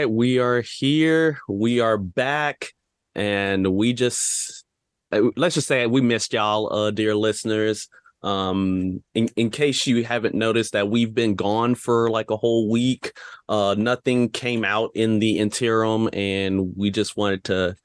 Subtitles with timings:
[0.00, 1.40] Right, we are here.
[1.46, 2.72] We are back,
[3.14, 4.64] and we just
[5.12, 7.86] uh, let's just say we missed y'all, uh, dear listeners.
[8.22, 12.70] Um, in in case you haven't noticed that we've been gone for like a whole
[12.70, 13.12] week,
[13.50, 17.76] uh, nothing came out in the interim, and we just wanted to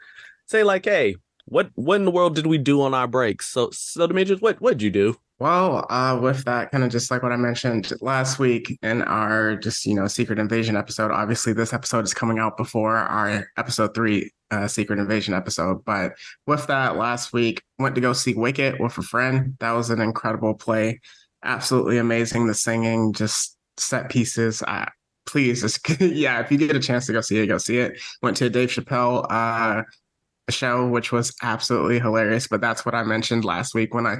[0.45, 3.47] say like, hey, what what in the world did we do on our breaks?
[3.47, 5.17] So, so Demetrius, what what'd you do?
[5.37, 9.57] Well, uh, with that, kind of just like what I mentioned last week in our
[9.57, 11.11] just, you know, Secret Invasion episode.
[11.11, 15.83] Obviously, this episode is coming out before our episode three uh, Secret Invasion episode.
[15.83, 16.13] But
[16.47, 19.57] with that, last week, went to go see Wicked with a friend.
[19.59, 21.01] That was an incredible play.
[21.43, 22.47] Absolutely amazing.
[22.47, 24.63] The singing, just set pieces.
[24.63, 24.89] I,
[25.25, 27.99] please, just, yeah, if you get a chance to go see it, go see it.
[28.21, 29.83] Went to Dave Chappelle uh,
[30.49, 32.47] show, which was absolutely hilarious.
[32.47, 34.17] But that's what I mentioned last week when I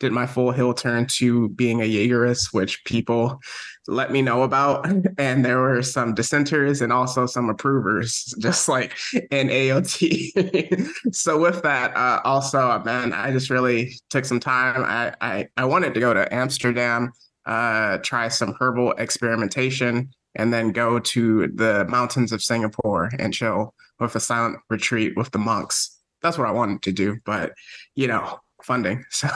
[0.00, 3.40] did my full hill turn to being a Jaegerist, which people
[3.86, 4.86] let me know about.
[5.18, 8.94] And there were some dissenters and also some approvers, just like
[9.30, 10.88] in AOT.
[11.14, 14.84] so with that, uh, also, man, I just really took some time.
[14.84, 17.12] I I, I wanted to go to Amsterdam,
[17.46, 23.74] uh, try some herbal experimentation and then go to the mountains of Singapore and chill
[24.00, 25.98] with a silent retreat with the monks.
[26.22, 27.52] That's what I wanted to do, but
[27.94, 29.04] you know, funding.
[29.10, 29.28] So,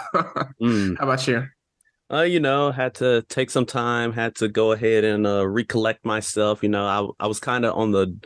[0.61, 0.98] mm.
[0.98, 1.47] how about you?
[2.12, 6.05] Uh, you know, had to take some time, had to go ahead and uh, recollect
[6.05, 6.62] myself.
[6.62, 8.19] You know, I I was kind of on the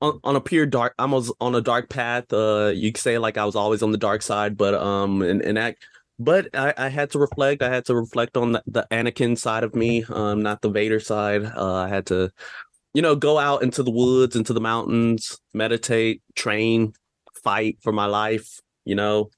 [0.00, 0.94] on, on a pure dark.
[0.98, 2.32] I was on a dark path.
[2.32, 5.42] Uh, you could say like I was always on the dark side, but um, and
[5.42, 5.76] and that.
[6.20, 7.62] But I, I had to reflect.
[7.62, 10.98] I had to reflect on the, the Anakin side of me, um, not the Vader
[10.98, 11.44] side.
[11.44, 12.32] Uh, I had to
[12.94, 16.92] you know, go out into the woods, into the mountains, meditate, train,
[17.42, 19.30] fight for my life, you know.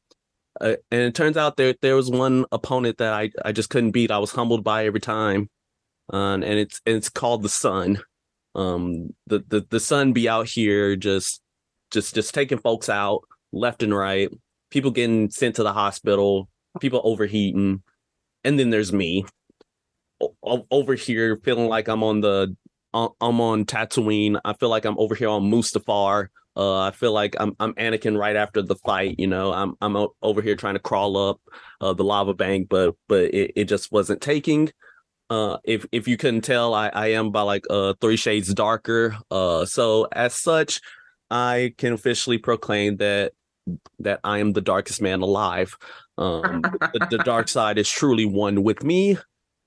[0.61, 3.93] Uh, and it turns out there there was one opponent that I, I just couldn't
[3.93, 4.11] beat.
[4.11, 5.49] I was humbled by every time.
[6.12, 8.00] Uh, and it's it's called the sun.
[8.56, 11.41] Um the, the the sun be out here just
[11.93, 13.22] just just taking folks out
[13.53, 14.28] left and right,
[14.71, 16.49] people getting sent to the hospital,
[16.81, 17.82] people overheating,
[18.43, 19.25] and then there's me
[20.43, 22.56] o- over here feeling like I'm on the
[22.93, 24.41] I'm on Tatooine.
[24.45, 26.28] I feel like I'm over here on Mustafar.
[26.56, 29.15] Uh, I feel like I'm I'm Anakin right after the fight.
[29.19, 31.41] You know, I'm I'm over here trying to crawl up
[31.81, 34.71] uh, the lava bank, but but it, it just wasn't taking.
[35.29, 39.17] Uh, if if you couldn't tell, I I am by like uh three shades darker.
[39.31, 40.81] Uh, so as such,
[41.31, 43.33] I can officially proclaim that
[44.00, 45.77] that I am the darkest man alive.
[46.19, 49.17] Um, the, the dark side is truly one with me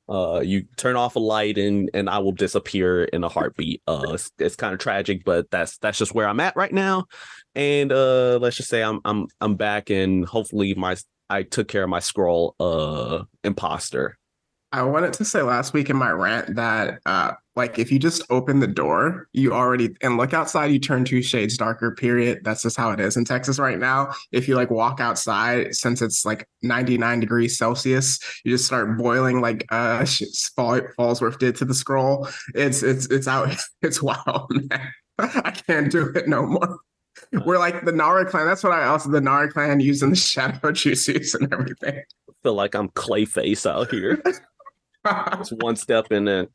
[0.10, 3.82] uh you turn off a light and and i will disappear in a heartbeat.
[3.88, 7.06] Uh it's, it's kind of tragic but that's that's just where i'm at right now.
[7.56, 10.98] And uh let's just say i'm i'm i'm back and hopefully my
[11.30, 14.18] i took care of my Skrull uh imposter
[14.74, 18.24] I wanted to say last week in my rant that uh like if you just
[18.32, 22.40] open the door, you already and look outside, you turn two shades darker, period.
[22.44, 24.12] That's just how it is in Texas right now.
[24.32, 29.42] If you like walk outside, since it's like 99 degrees Celsius, you just start boiling
[29.42, 30.04] like uh
[30.56, 32.34] Fall, Falsworth did to the Skrull.
[32.56, 34.92] It's it's it's out, it's wild, man.
[35.20, 36.80] I can't do it no more.
[37.46, 38.48] We're like the Nara clan.
[38.48, 42.02] That's what I also the Nara clan using the shadow juices and everything.
[42.42, 44.22] Feel like I'm Clayface out here.
[45.06, 46.48] It's one step and then.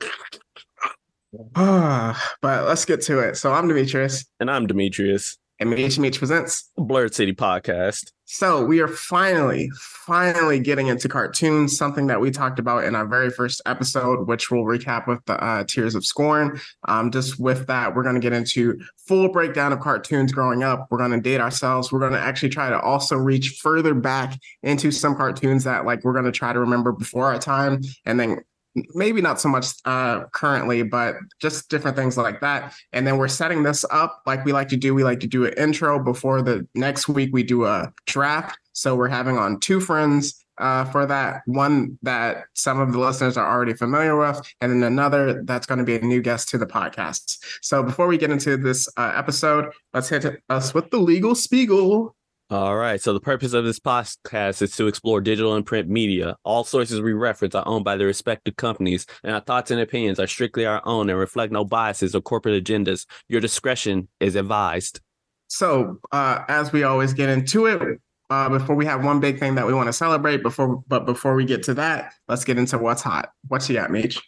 [1.54, 3.36] but let's get to it.
[3.36, 4.25] So I'm Demetrius.
[4.41, 5.38] And I'm Demetrius.
[5.67, 8.13] Meech presents Blerd City Podcast.
[8.31, 13.07] So we are finally, finally getting into cartoons, something that we talked about in our
[13.07, 16.61] very first episode, which we'll recap with the uh, Tiers of Scorn.
[16.87, 20.89] Um, just with that, we're going to get into full breakdown of cartoons growing up.
[20.91, 21.91] We're going to date ourselves.
[21.91, 26.05] We're going to actually try to also reach further back into some cartoons that like
[26.05, 28.45] we're going to try to remember before our time, and then
[28.94, 32.75] maybe not so much uh, currently, but just different things like that.
[32.92, 34.95] And then we're setting this up like we like to do.
[34.95, 38.59] We like to do an intro before the next week we do a draft.
[38.72, 41.42] So we're having on two friends uh, for that.
[41.47, 45.78] One that some of the listeners are already familiar with, and then another that's going
[45.78, 47.39] to be a new guest to the podcast.
[47.63, 52.15] So before we get into this uh, episode, let's hit us with the legal spiegel.
[52.50, 52.98] All right.
[52.98, 56.34] So the purpose of this podcast is to explore digital and print media.
[56.45, 60.18] All sources we reference are owned by their respective companies, and our thoughts and opinions
[60.18, 63.04] are strictly our own and reflect no biases or corporate agendas.
[63.28, 65.00] Your discretion is advised.
[65.48, 68.00] So, uh, as we always get into it,
[68.30, 71.34] uh, before we have one big thing that we want to celebrate, before but before
[71.34, 73.30] we get to that, let's get into what's hot.
[73.48, 74.22] What you got, Meech?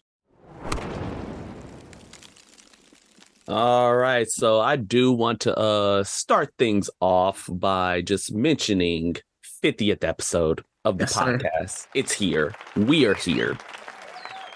[3.50, 4.30] All right.
[4.30, 9.16] So I do want to uh start things off by just mentioning
[9.64, 11.70] 50th episode of the yes, podcast.
[11.70, 11.88] Sir.
[11.94, 12.54] It's here.
[12.76, 13.58] We are here.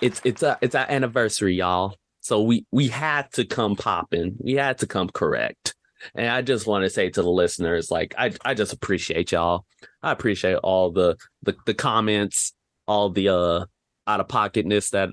[0.01, 1.97] It's it's a it's our anniversary, y'all.
[2.21, 4.37] So we we had to come popping.
[4.39, 5.75] We had to come correct.
[6.15, 9.67] And I just want to say to the listeners, like I I just appreciate y'all.
[10.05, 12.53] I appreciate all the the, the comments,
[12.87, 13.65] all the uh
[14.07, 15.09] out of pocketness that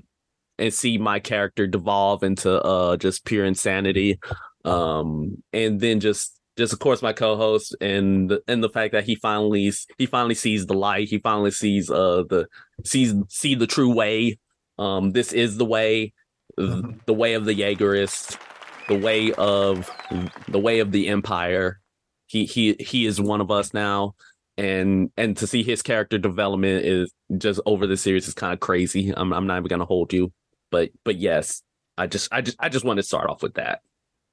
[0.58, 4.18] and see my character devolve into uh just pure insanity.
[4.64, 9.04] Um and then just just of course my co-host and the, and the fact that
[9.04, 11.08] he finally he finally sees the light.
[11.08, 12.46] He finally sees uh the
[12.84, 14.38] sees see the true way.
[14.78, 16.12] Um this is the way
[16.58, 16.98] mm-hmm.
[17.06, 18.38] the way of the Jaegerists
[18.88, 19.90] the way of
[20.48, 21.80] the way of the empire.
[22.26, 24.14] He he he is one of us now.
[24.58, 28.60] And and to see his character development is just over the series is kind of
[28.60, 29.12] crazy.
[29.16, 30.32] I'm, I'm not even gonna hold you
[30.72, 31.62] but but yes
[31.96, 33.80] i just i just i just want to start off with that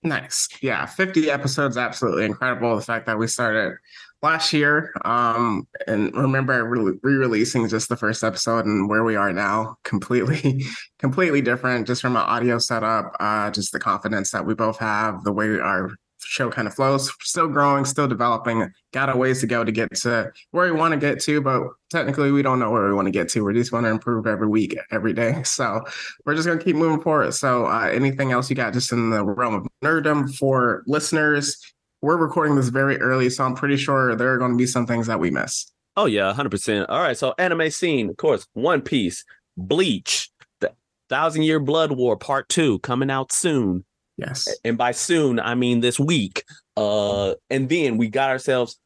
[0.01, 0.47] Nice.
[0.62, 2.74] Yeah, 50 episodes absolutely incredible.
[2.74, 3.75] The fact that we started
[4.21, 9.77] last year um and remember re-releasing just the first episode and where we are now
[9.83, 10.62] completely
[11.00, 15.24] completely different just from an audio setup uh just the confidence that we both have
[15.24, 17.12] the way our show kind of flows.
[17.21, 18.71] Still growing, still developing.
[18.94, 21.63] Got a ways to go to get to where we want to get to, but
[21.89, 23.44] technically we don't know where we want to get to.
[23.44, 25.44] We just want to improve every week, every day.
[25.60, 25.83] So
[26.25, 27.33] we're just gonna keep moving forward.
[27.33, 31.57] So uh, anything else you got just in the realm of nerddom for listeners?
[32.01, 34.86] We're recording this very early, so I'm pretty sure there are going to be some
[34.86, 35.69] things that we miss.
[35.98, 36.89] Oh yeah, hundred percent.
[36.89, 39.25] All right, so anime scene, of course, One Piece,
[39.57, 40.30] Bleach,
[40.62, 40.72] the
[41.10, 43.83] Thousand Year Blood War Part Two coming out soon.
[44.19, 44.48] Yes.
[44.63, 46.44] And by soon, I mean this week.
[46.75, 48.80] Uh, and then we got ourselves,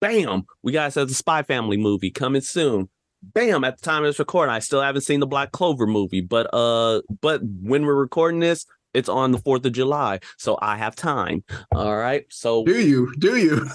[0.00, 2.88] bam, we got ourselves a Spy Family movie coming soon.
[3.22, 6.20] Bam, at the time of this recording, I still haven't seen the Black Clover movie,
[6.20, 10.76] but uh, but when we're recording this, it's on the 4th of July, so I
[10.76, 11.42] have time.
[11.74, 12.26] All right.
[12.30, 13.14] So do you?
[13.18, 13.66] Do you?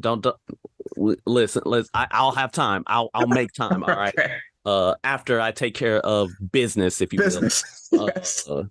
[0.00, 0.36] Don't, don't
[0.96, 1.90] listen, listen.
[1.94, 2.82] I, will have time.
[2.86, 3.82] I'll I'll make time.
[3.82, 4.14] All right.
[4.18, 4.36] okay.
[4.64, 7.88] Uh, after I take care of business, if you business.
[7.90, 8.10] will.
[8.16, 8.46] yes.
[8.48, 8.64] Uh,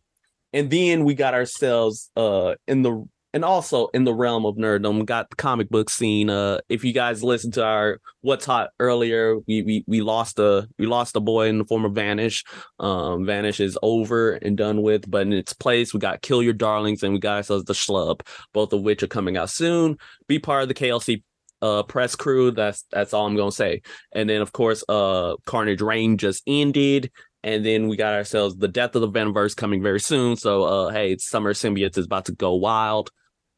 [0.53, 5.05] and then we got ourselves uh in the and also in the realm of nerddom,
[5.05, 6.29] got the comic book scene.
[6.29, 10.67] Uh, if you guys listened to our what's hot earlier, we we we lost a
[10.79, 12.43] we lost a boy in the form of Vanish.
[12.79, 16.53] Um, Vanish is over and done with, but in its place, we got Kill Your
[16.53, 18.21] Darlings and we got ourselves the Schlub,
[18.53, 19.97] both of which are coming out soon.
[20.27, 21.21] Be part of the KLC
[21.61, 22.51] uh press crew.
[22.51, 23.81] That's that's all I'm gonna say.
[24.13, 27.11] And then of course, uh, Carnage Reign just ended
[27.43, 30.35] and then we got ourselves the death of the Venomverse coming very soon.
[30.35, 33.11] So uh hey, Summer Symbiotes is about to go wild.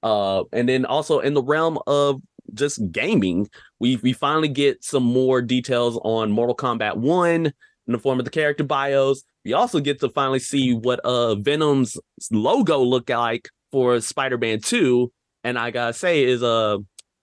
[0.03, 2.21] Uh and then also in the realm of
[2.53, 3.49] just gaming,
[3.79, 7.53] we we finally get some more details on Mortal Kombat 1 in
[7.87, 9.23] the form of the character bios.
[9.45, 11.97] We also get to finally see what uh Venom's
[12.31, 15.11] logo look like for Spider-Man 2.
[15.43, 16.77] And I gotta say is uh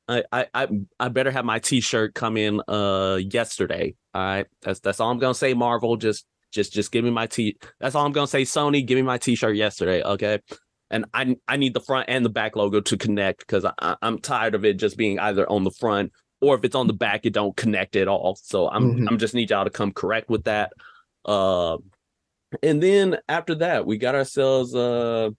[0.09, 0.69] I I
[0.99, 3.95] I better have my t-shirt come in uh yesterday.
[4.15, 4.47] All right.
[4.63, 5.97] That's that's all I'm gonna say, Marvel.
[5.97, 6.25] Just
[6.57, 7.57] just just give me my t.
[7.79, 8.43] That's all I'm gonna say.
[8.43, 10.41] Sony, give me my t-shirt yesterday, okay?
[10.91, 14.19] And I I need the front and the back logo to connect because I, I'm
[14.19, 17.25] tired of it just being either on the front or if it's on the back,
[17.25, 18.39] it don't connect at all.
[18.43, 19.09] So I'm mm-hmm.
[19.09, 20.73] I'm just need y'all to come correct with that.
[21.25, 21.79] Uh,
[22.63, 25.31] and then after that, we got ourselves uh,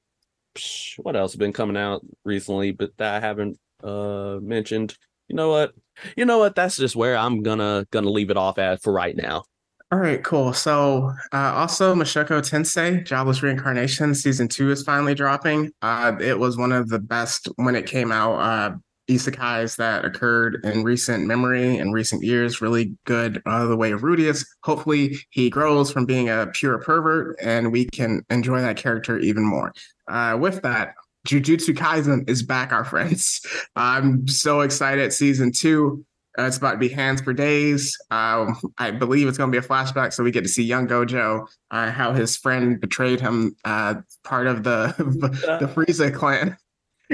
[0.98, 4.98] what else has been coming out recently, but that I haven't uh mentioned.
[5.27, 5.74] You know what?
[6.15, 6.56] You know what?
[6.56, 9.44] That's just where I'm gonna gonna leave it off at for right now.
[9.89, 10.51] All right, cool.
[10.51, 15.72] So, uh, also Mushoku Tensei, Jobless Reincarnation, season two is finally dropping.
[15.82, 18.34] Uh, it was one of the best when it came out.
[18.34, 18.75] Uh,
[19.10, 22.62] isekais that occurred in recent memory in recent years.
[22.62, 23.41] Really good.
[23.46, 24.46] Uh, the way of Rudeus.
[24.63, 29.46] Hopefully, he grows from being a pure pervert, and we can enjoy that character even
[29.46, 29.72] more.
[30.08, 30.96] Uh, with that,
[31.27, 33.41] Jujutsu Kaisen is back, our friends.
[33.75, 35.13] I'm so excited.
[35.13, 36.06] Season two
[36.38, 37.98] uh, it's about to be hands for days.
[38.12, 40.88] Um, I believe it's going to be a flashback, so we get to see young
[40.88, 46.56] Gojo, uh, how his friend betrayed him, uh, part of the the Frieza clan,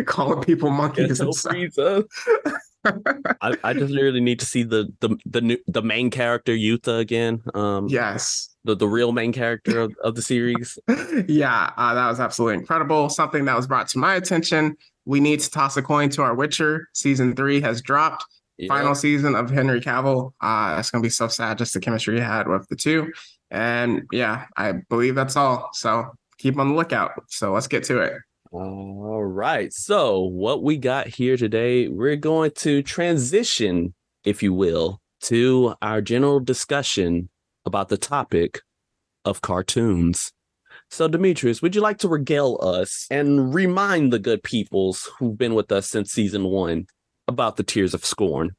[0.06, 1.20] calling people monkeys.
[1.20, 2.04] and Frieza.
[3.42, 7.00] I, I, just really need to see the the the new the main character Yuta
[7.00, 7.42] again.
[7.54, 10.78] Um, yes, the the real main character of, of the series.
[11.30, 13.08] yeah, uh, that was absolutely incredible.
[13.08, 14.76] Something that was brought to my attention.
[15.06, 16.90] We need to toss a coin to our Witcher.
[16.94, 18.26] Season three has dropped
[18.68, 20.34] final season of Henry Cavill.
[20.42, 23.12] Uh, it's gonna be so sad just the chemistry he had with the two.
[23.52, 25.70] And yeah, I believe that's all.
[25.74, 27.12] So keep on the lookout.
[27.30, 28.14] So let's get to it.
[28.52, 29.74] All right.
[29.74, 33.94] So what we got here today, we're going to transition,
[34.26, 37.30] if you will, to our general discussion
[37.66, 38.62] about the topic
[39.26, 40.32] of cartoons.
[40.90, 45.56] So, Demetrius, would you like to regale us and remind the good peoples who've been
[45.56, 46.86] with us since season one
[47.34, 48.56] about the Tiers of Scorn?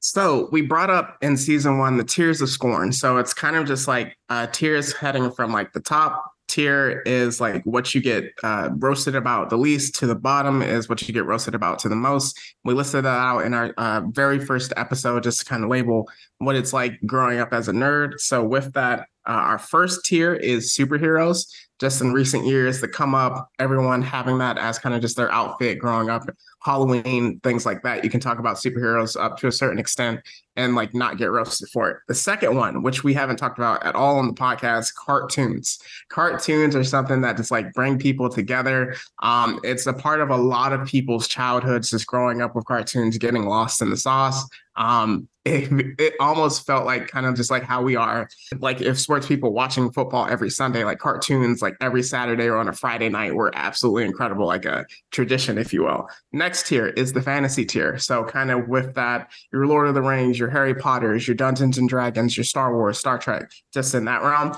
[0.00, 2.92] So we brought up in season one the Tiers of Scorn.
[2.92, 7.40] So it's kind of just like uh, tiers heading from like the top tier is
[7.40, 11.12] like what you get uh, roasted about the least to the bottom is what you
[11.12, 12.38] get roasted about to the most.
[12.64, 16.08] We listed that out in our uh, very first episode, just to kind of label
[16.38, 18.18] what it's like growing up as a nerd.
[18.18, 21.46] So with that, uh, our first tier is superheroes.
[21.80, 25.30] Just in recent years, the come up, everyone having that as kind of just their
[25.30, 26.28] outfit growing up,
[26.60, 28.04] Halloween, things like that.
[28.04, 30.20] You can talk about superheroes up to a certain extent
[30.56, 31.98] and like not get roasted for it.
[32.08, 35.78] The second one, which we haven't talked about at all on the podcast, cartoons.
[36.08, 38.96] Cartoons are something that just like bring people together.
[39.22, 43.18] Um, it's a part of a lot of people's childhoods, just growing up with cartoons,
[43.18, 44.44] getting lost in the sauce.
[44.74, 48.28] Um, it, it almost felt like kind of just like how we are,
[48.58, 52.68] like if sports people watching football every Sunday, like cartoons, like every Saturday or on
[52.68, 56.08] a Friday night were absolutely incredible, like a tradition, if you will.
[56.32, 57.98] Next tier is the fantasy tier.
[57.98, 61.78] So kind of with that, your Lord of the Rings, your Harry Potters, your Dungeons
[61.78, 64.56] and Dragons, your Star Wars, Star Trek, just in that realm.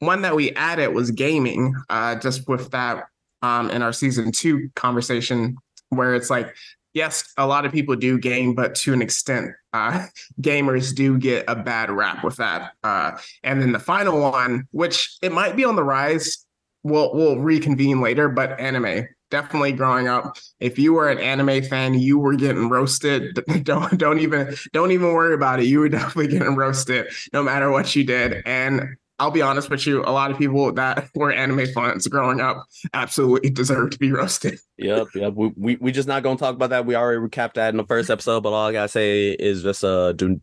[0.00, 3.04] One that we added was gaming, uh, just with that
[3.42, 5.56] um, in our season two conversation,
[5.90, 6.54] where it's like
[6.94, 10.06] yes, a lot of people do game, but to an extent, uh,
[10.40, 12.72] gamers do get a bad rap with that.
[12.82, 16.44] Uh, and then the final one, which it might be on the rise,
[16.82, 18.28] we'll we'll reconvene later.
[18.28, 23.38] But anime, definitely growing up, if you were an anime fan, you were getting roasted.
[23.62, 25.66] Don't don't even don't even worry about it.
[25.66, 28.42] You were definitely getting roasted, no matter what you did.
[28.44, 32.40] And I'll be honest with you, a lot of people that were anime fans growing
[32.40, 34.58] up absolutely deserve to be roasted.
[34.78, 35.34] Yep, yep.
[35.34, 36.86] We, we we just not gonna talk about that.
[36.86, 39.84] We already recapped that in the first episode, but all I gotta say is just
[39.84, 40.40] uh do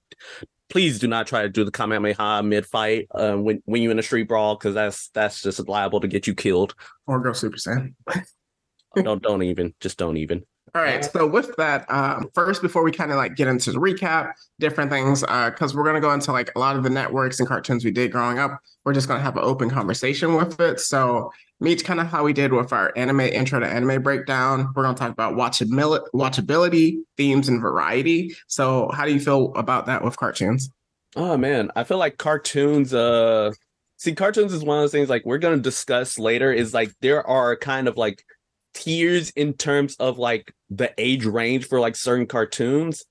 [0.70, 4.00] please do not try to do the Kamehameha mid fight uh, when when you're in
[4.00, 6.74] a street brawl because that's that's just liable to get you killed.
[7.06, 7.96] Or go Super Saiyan.
[8.96, 10.44] don't don't even just don't even.
[10.76, 11.04] All right.
[11.04, 14.92] So with that, um, first, before we kind of like get into the recap, different
[14.92, 17.84] things, because uh, we're gonna go into like a lot of the networks and cartoons
[17.84, 18.60] we did growing up.
[18.86, 20.80] We're just gonna have an open conversation with it.
[20.80, 24.72] So meets kind of how we did with our anime intro to anime breakdown.
[24.76, 28.36] We're gonna talk about watchability, watchability, themes, and variety.
[28.48, 30.70] So how do you feel about that with cartoons?
[31.16, 32.94] Oh man, I feel like cartoons.
[32.94, 33.54] Uh,
[33.98, 36.54] see, cartoons is one of those things like we're gonna discuss later.
[36.54, 38.24] Is like there are kind of like
[38.76, 43.06] tiers in terms of like the age range for like certain cartoons.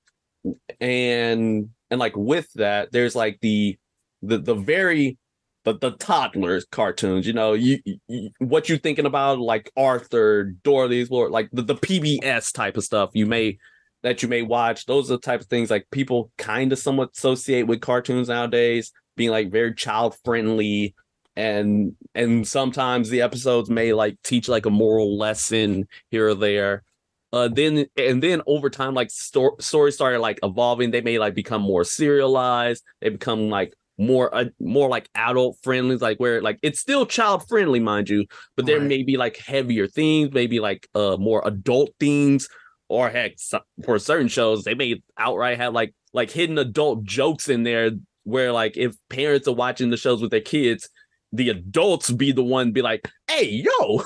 [0.81, 3.77] And and like with that there's like the
[4.23, 5.19] the the very
[5.65, 11.11] the, the toddlers cartoons you know you, you what you thinking about like arthur dorothy's
[11.11, 13.59] lord like the, the pbs type of stuff you may
[14.03, 14.87] that you may watch.
[14.87, 18.93] Those are the type of things like people kind of somewhat associate with cartoons nowadays
[19.17, 20.95] being like very child friendly
[21.35, 26.85] and and sometimes the episodes may like teach like a moral lesson here or there
[27.33, 31.35] uh then and then over time like sto- stories started like evolving they may like
[31.35, 36.59] become more serialized they become like more uh, more like adult friendly like where like
[36.63, 38.25] it's still child friendly mind you
[38.57, 38.89] but there right.
[38.89, 42.49] may be like heavier themes maybe like uh more adult themes
[42.89, 43.37] or heck
[43.85, 47.91] for certain shows they may outright have like like hidden adult jokes in there
[48.23, 50.89] where like if parents are watching the shows with their kids
[51.33, 54.03] the adults be the one be like, "Hey, yo,"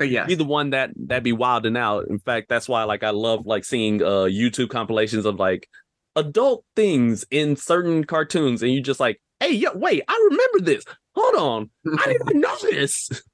[0.00, 0.24] yeah.
[0.26, 2.06] be the one that that be wilding out.
[2.08, 5.68] In fact, that's why like I love like seeing uh YouTube compilations of like
[6.14, 10.84] adult things in certain cartoons, and you just like, "Hey, yo, wait, I remember this.
[11.14, 13.08] Hold on, I didn't know this."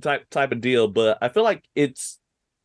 [0.00, 0.88] type type of deal.
[0.88, 2.18] But I feel like it's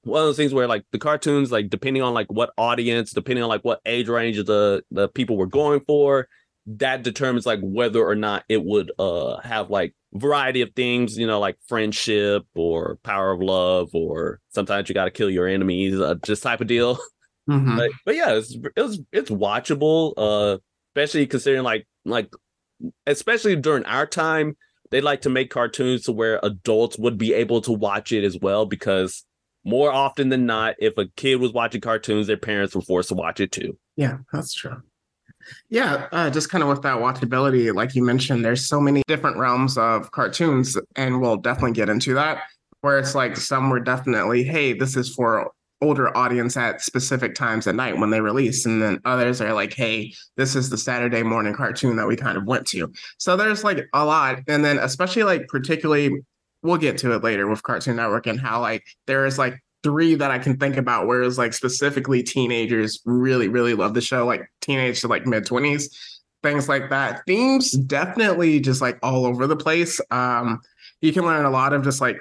[0.04, 3.44] one of those things where like the cartoons, like depending on like what audience, depending
[3.44, 6.28] on like what age range the the people were going for,
[6.68, 11.28] that determines like whether or not it would uh have like variety of things you
[11.28, 16.00] know like friendship or power of love or sometimes you got to kill your enemies
[16.00, 16.98] uh, just type of deal.
[17.48, 17.78] Mm-hmm.
[17.78, 20.58] but, but yeah it's it was it's watchable uh
[20.96, 22.32] especially considering like like
[23.06, 24.58] especially during our time
[24.90, 28.36] they like to make cartoons to where adults would be able to watch it as
[28.42, 29.26] well because
[29.64, 33.16] more often than not if a kid was watching cartoons their parents were forced to
[33.16, 33.78] watch it too.
[33.96, 34.82] Yeah that's true
[35.70, 39.38] yeah, uh, just kind of with that watchability, like you mentioned, there's so many different
[39.38, 42.44] realms of cartoons, and we'll definitely get into that.
[42.82, 47.68] Where it's like some were definitely, hey, this is for older audience at specific times
[47.68, 51.24] at night when they release, and then others are like, hey, this is the Saturday
[51.24, 52.92] morning cartoon that we kind of went to.
[53.18, 56.12] So there's like a lot, and then especially like particularly,
[56.62, 60.16] we'll get to it later with Cartoon Network and how like there is like three
[60.16, 64.26] that I can think about where it's like specifically teenagers really, really love the show,
[64.26, 65.96] like teenage to like mid 20s,
[66.42, 67.22] things like that.
[67.28, 70.02] Themes definitely just like all over the place.
[70.10, 70.60] Um,
[71.02, 72.18] you can learn a lot of just like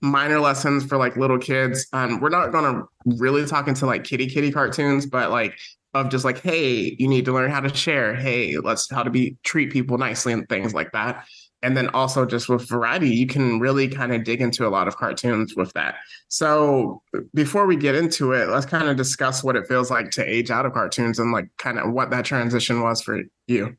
[0.00, 1.86] minor lessons for like little kids.
[1.92, 5.58] Um, we're not gonna really talk into like kitty kitty cartoons, but like
[5.92, 8.14] of just like, hey, you need to learn how to share.
[8.14, 11.26] Hey, let's how to be treat people nicely and things like that.
[11.62, 14.88] And then also just with variety, you can really kind of dig into a lot
[14.88, 15.96] of cartoons with that.
[16.28, 17.02] So
[17.34, 20.50] before we get into it, let's kind of discuss what it feels like to age
[20.50, 23.76] out of cartoons and like kind of what that transition was for you.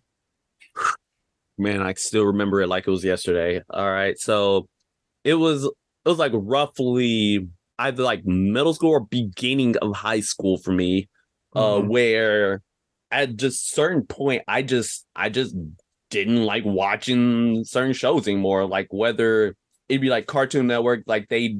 [1.58, 3.62] Man, I still remember it like it was yesterday.
[3.70, 4.18] All right.
[4.18, 4.68] So
[5.24, 7.48] it was it was like roughly
[7.80, 11.10] either like middle school or beginning of high school for me,
[11.56, 11.86] uh, mm-hmm.
[11.86, 12.62] uh, where
[13.10, 15.56] at just certain point I just I just
[16.12, 18.68] didn't like watching certain shows anymore.
[18.68, 19.56] Like whether
[19.90, 21.58] it'd be like Cartoon Network, like they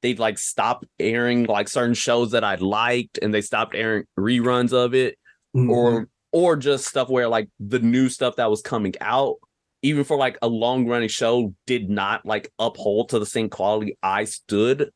[0.00, 4.72] they'd like stop airing like certain shows that I liked and they stopped airing reruns
[4.72, 5.18] of it.
[5.54, 5.70] Mm-hmm.
[5.70, 9.36] Or or just stuff where like the new stuff that was coming out,
[9.82, 13.98] even for like a long running show, did not like uphold to the same quality
[14.02, 14.90] I stood,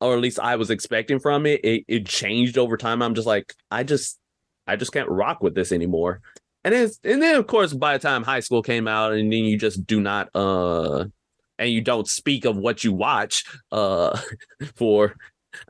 [0.00, 1.60] or at least I was expecting from it.
[1.62, 3.02] It it changed over time.
[3.02, 4.18] I'm just like, I just
[4.66, 6.22] I just can't rock with this anymore
[6.64, 9.44] and then and then of course by the time high school came out and then
[9.44, 11.04] you just do not uh
[11.58, 14.18] and you don't speak of what you watch uh
[14.76, 15.14] for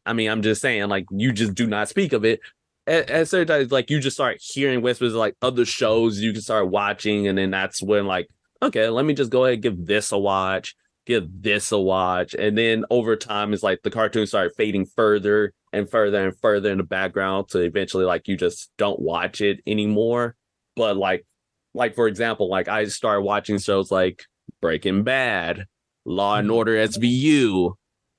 [0.07, 2.41] i mean i'm just saying like you just do not speak of it.
[2.87, 6.71] At, certain times like you just start hearing whispers like other shows you can start
[6.71, 8.27] watching and then that's when like
[8.63, 10.75] okay let me just go ahead and give this a watch
[11.07, 12.35] give this a watch.
[12.35, 16.71] And then over time it's like the cartoons start fading further and further and further
[16.71, 20.37] in the background so eventually like you just don't watch it anymore
[20.81, 21.27] but like
[21.75, 24.25] like for example like i started watching shows like
[24.63, 25.67] breaking bad
[26.07, 27.75] law and order svu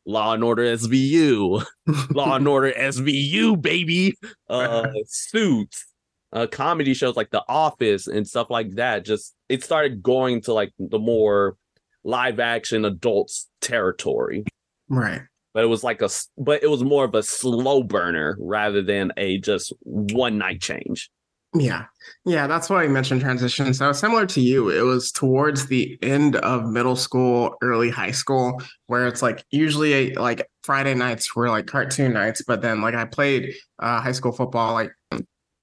[0.05, 1.65] law and order svu
[2.11, 4.15] law and order svu baby.
[4.49, 5.85] Uh suits
[6.33, 9.05] uh comedy shows like the office and stuff like that.
[9.05, 11.55] Just it started going to like the more
[12.03, 14.43] live action adults territory.
[14.87, 15.21] Right.
[15.53, 19.13] But it was like a but it was more of a slow burner rather than
[19.17, 21.09] a just one night change.
[21.55, 21.85] Yeah.
[22.25, 23.73] Yeah, that's why I mentioned transition.
[23.73, 28.61] So similar to you, it was towards the end of middle school, early high school,
[28.87, 33.05] where it's like usually like Friday nights were like cartoon nights, but then like I
[33.05, 34.91] played uh, high school football like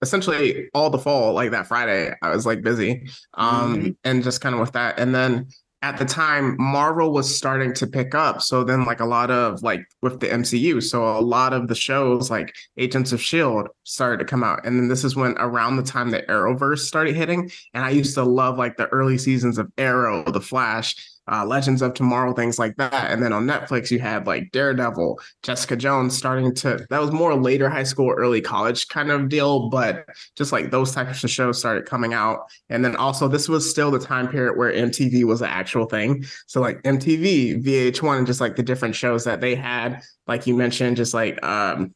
[0.03, 3.91] essentially all the fall like that Friday I was like busy um mm-hmm.
[4.05, 5.49] and just kind of with that and then
[5.83, 8.43] at the time marvel was starting to pick up.
[8.43, 11.75] So then like a lot of like with the mcu so a lot of the
[11.75, 14.67] shows like agents of shield started to come out.
[14.67, 18.15] And then this is when around the time the arrowverse started hitting and i used
[18.15, 20.97] to love like the early seasons of arrow the flash
[21.31, 23.11] uh, Legends of Tomorrow, things like that.
[23.11, 27.35] And then on Netflix, you had like Daredevil, Jessica Jones starting to, that was more
[27.35, 31.59] later high school, early college kind of deal, but just like those types of shows
[31.59, 32.51] started coming out.
[32.69, 36.25] And then also, this was still the time period where MTV was an actual thing.
[36.47, 40.57] So, like MTV, VH1, and just like the different shows that they had, like you
[40.57, 41.95] mentioned, just like, um,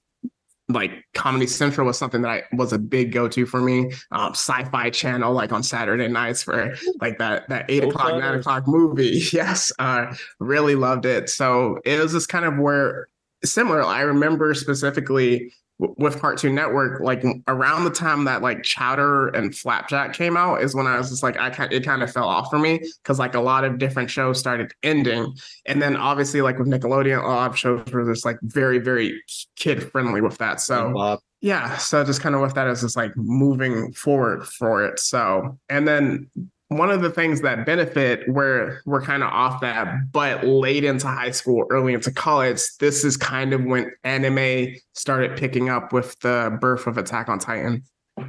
[0.72, 3.92] like Comedy Central was something that I was a big go to for me.
[4.10, 8.66] Um, Sci-Fi Channel, like on Saturday nights for like that that eight o'clock nine o'clock
[8.66, 9.22] movie.
[9.32, 11.30] Yes, uh, really loved it.
[11.30, 13.08] So it was just kind of where
[13.44, 13.82] similar.
[13.82, 15.52] I remember specifically
[15.96, 20.74] with Cartoon Network, like around the time that like Chowder and Flapjack came out, is
[20.74, 23.34] when I was just like, I it kind of fell off for me because like
[23.34, 25.34] a lot of different shows started ending,
[25.66, 29.20] and then obviously like with Nickelodeon, a lot of shows were just like very very
[29.56, 30.60] kid friendly with that.
[30.60, 35.00] So yeah, so just kind of with that is just like moving forward for it.
[35.00, 36.30] So and then
[36.78, 41.06] one of the things that benefit where we're kind of off that, but late into
[41.06, 46.18] high school, early into college, this is kind of when anime started picking up with
[46.20, 47.82] the birth of Attack on Titan.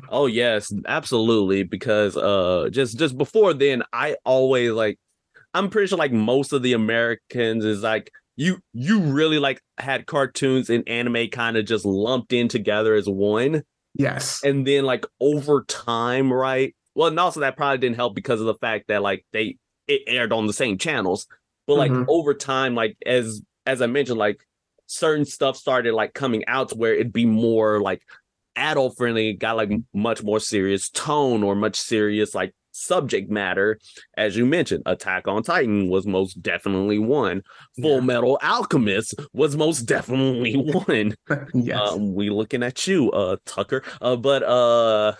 [0.09, 1.63] Oh yes, absolutely.
[1.63, 4.97] Because uh just just before then, I always like
[5.53, 10.05] I'm pretty sure like most of the Americans is like you you really like had
[10.05, 13.63] cartoons and anime kind of just lumped in together as one.
[13.95, 14.41] Yes.
[14.43, 16.75] And then like over time, right?
[16.95, 20.03] Well, and also that probably didn't help because of the fact that like they it
[20.07, 21.27] aired on the same channels.
[21.67, 22.09] But like mm-hmm.
[22.09, 24.45] over time, like as as I mentioned, like
[24.85, 28.01] certain stuff started like coming out to where it'd be more like
[28.55, 33.79] adult friendly, got like much more serious tone or much serious like subject matter.
[34.17, 37.43] As you mentioned, Attack on Titan was most definitely one.
[37.81, 38.05] Full yeah.
[38.05, 40.55] Metal Alchemist was most definitely
[40.87, 41.15] one.
[41.53, 41.79] yes.
[41.79, 43.83] Um, we looking at you, uh, Tucker.
[44.01, 45.13] Uh, but uh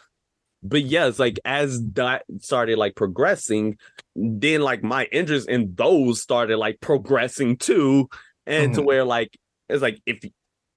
[0.63, 3.78] but yeah, it's like as that started like progressing,
[4.15, 8.10] then like my interest in those started like progressing too,
[8.45, 8.82] and mm-hmm.
[8.82, 9.38] to where like
[9.69, 10.23] it's like if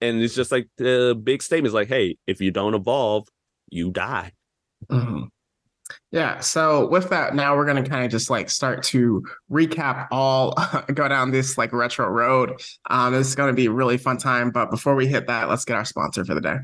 [0.00, 3.28] and it's just like the big statement is like, hey, if you don't evolve,
[3.70, 4.32] you die.
[4.90, 5.24] Mm-hmm.
[6.10, 6.40] Yeah.
[6.40, 10.54] So with that, now we're gonna kind of just like start to recap all,
[10.94, 12.60] go down this like retro road.
[12.90, 14.50] Um, it's gonna be a really fun time.
[14.50, 16.56] But before we hit that, let's get our sponsor for the day.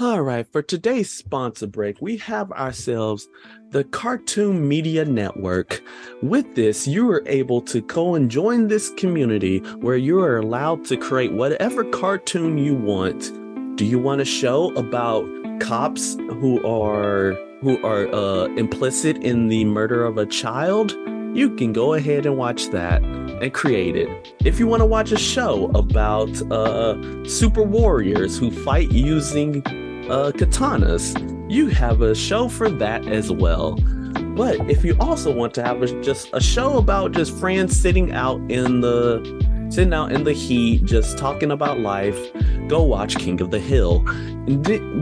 [0.00, 3.28] All right, for today's sponsor break, we have ourselves
[3.70, 5.80] the Cartoon Media Network.
[6.20, 10.84] With this, you are able to go and join this community where you are allowed
[10.86, 13.30] to create whatever cartoon you want.
[13.76, 15.24] Do you want a show about
[15.60, 20.90] cops who are who are uh, implicit in the murder of a child?
[21.36, 24.34] You can go ahead and watch that and create it.
[24.44, 29.62] If you want to watch a show about uh, super warriors who fight using
[30.10, 31.14] uh, katanas,
[31.50, 33.76] you have a show for that as well.
[34.36, 38.12] But if you also want to have a, just a show about just friends sitting
[38.12, 39.22] out in the
[39.70, 42.18] sitting out in the heat, just talking about life,
[42.68, 44.00] go watch King of the Hill.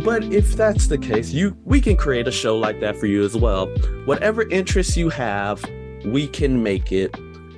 [0.04, 3.24] But if that's the case, you we can create a show like that for you
[3.24, 3.66] as well.
[4.04, 5.64] Whatever interests you have,
[6.04, 7.14] we can make it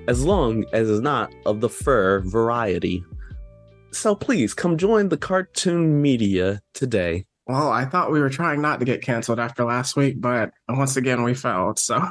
[0.08, 3.04] as long as it's not of the fur variety.
[3.90, 7.26] So please come join the cartoon media today.
[7.46, 10.96] Well, I thought we were trying not to get canceled after last week, but once
[10.96, 11.78] again we failed.
[11.78, 12.02] So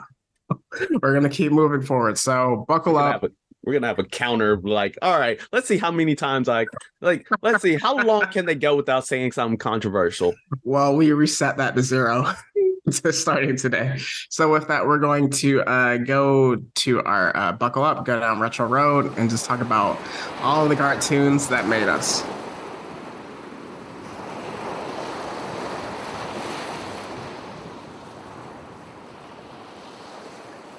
[1.02, 2.18] we're gonna keep moving forward.
[2.18, 3.24] So buckle up.
[3.24, 3.30] A,
[3.64, 6.68] we're gonna have a counter like, all right, let's see how many times I
[7.02, 10.36] like let's see how long can they go without saying something controversial.
[10.64, 12.32] Well, we reset that to zero.
[12.92, 13.98] to starting today.
[14.30, 18.40] So with that, we're going to uh, go to our uh, buckle up, go down
[18.40, 19.98] Retro Road, and just talk about
[20.42, 22.24] all the cartoons that made us.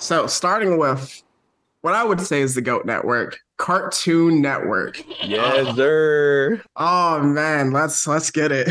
[0.04, 1.22] So starting with
[1.80, 5.02] what I would say is the GOAT Network, Cartoon Network.
[5.22, 6.60] Yes, sir.
[6.76, 8.68] Oh man, let's let's get it.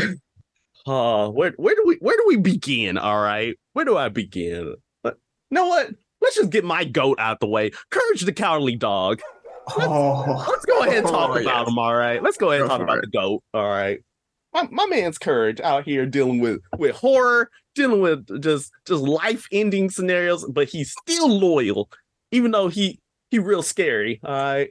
[0.86, 2.98] Uh, where where do we where do we begin?
[2.98, 4.76] All right, where do I begin?
[5.02, 5.16] But
[5.50, 5.90] you know what?
[6.20, 7.72] Let's just get my goat out the way.
[7.90, 9.20] Courage the cowardly dog.
[9.76, 11.68] Let's, oh, let's go ahead and talk oh, about yes.
[11.68, 11.78] him.
[11.78, 13.10] All right, let's go ahead and talk about it.
[13.10, 13.42] the goat.
[13.54, 13.98] All right,
[14.52, 19.46] my, my man's courage out here dealing with with horror, dealing with just just life
[19.52, 21.90] ending scenarios, but he's still loyal,
[22.32, 24.20] even though he he real scary.
[24.24, 24.70] All right,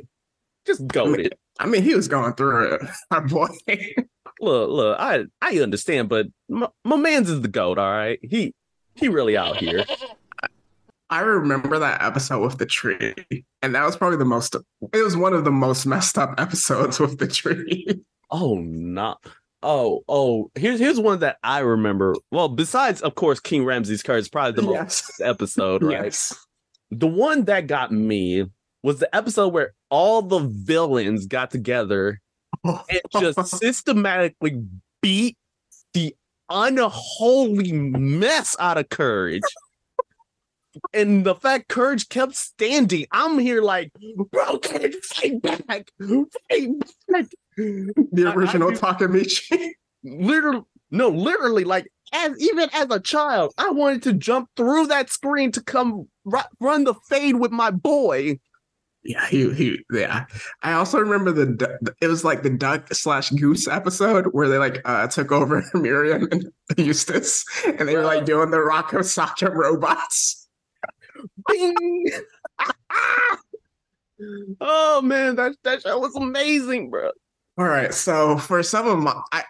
[0.66, 1.36] just goaded.
[1.60, 3.48] I mean, he was going through it, my boy
[4.44, 7.78] look, look, I I understand, but my, my man's is the goat.
[7.78, 8.54] All right, he
[8.96, 9.86] he really out here.
[11.10, 13.14] I remember that episode with the tree,
[13.62, 14.56] and that was probably the most.
[14.56, 18.04] It was one of the most messed up episodes with the tree.
[18.30, 19.22] Oh, not.
[19.64, 22.16] Oh, oh, here's here's one that I remember.
[22.32, 25.04] Well, besides, of course, King Ramses Curse, probably the yes.
[25.20, 26.04] most episode, right?
[26.04, 26.36] Yes.
[26.92, 28.46] The one that got me
[28.84, 32.20] was the episode where all the villains got together
[32.64, 34.62] and just systematically
[35.02, 35.38] beat
[35.94, 36.14] the
[36.50, 39.42] unholy mess out of Courage.
[40.94, 43.92] and the fact Courage kept standing, I'm here like,
[44.32, 46.70] bro, Courage, fight back, fight
[47.08, 47.26] back.
[47.58, 49.72] The original I, I, Takemichi.
[50.04, 55.10] Literally, no, literally, like as even as a child, I wanted to jump through that
[55.10, 58.40] screen to come r- run the fade with my boy.
[59.04, 60.26] Yeah, he he yeah.
[60.62, 64.82] I also remember the it was like the duck slash goose episode where they like
[64.86, 70.48] uh took over Miriam and Eustace and they were like doing the Rocco Soccer robots.
[71.48, 72.06] Bing!
[74.62, 77.12] oh man, that that show was amazing, bro.
[77.58, 79.44] All right, so for some of my, I,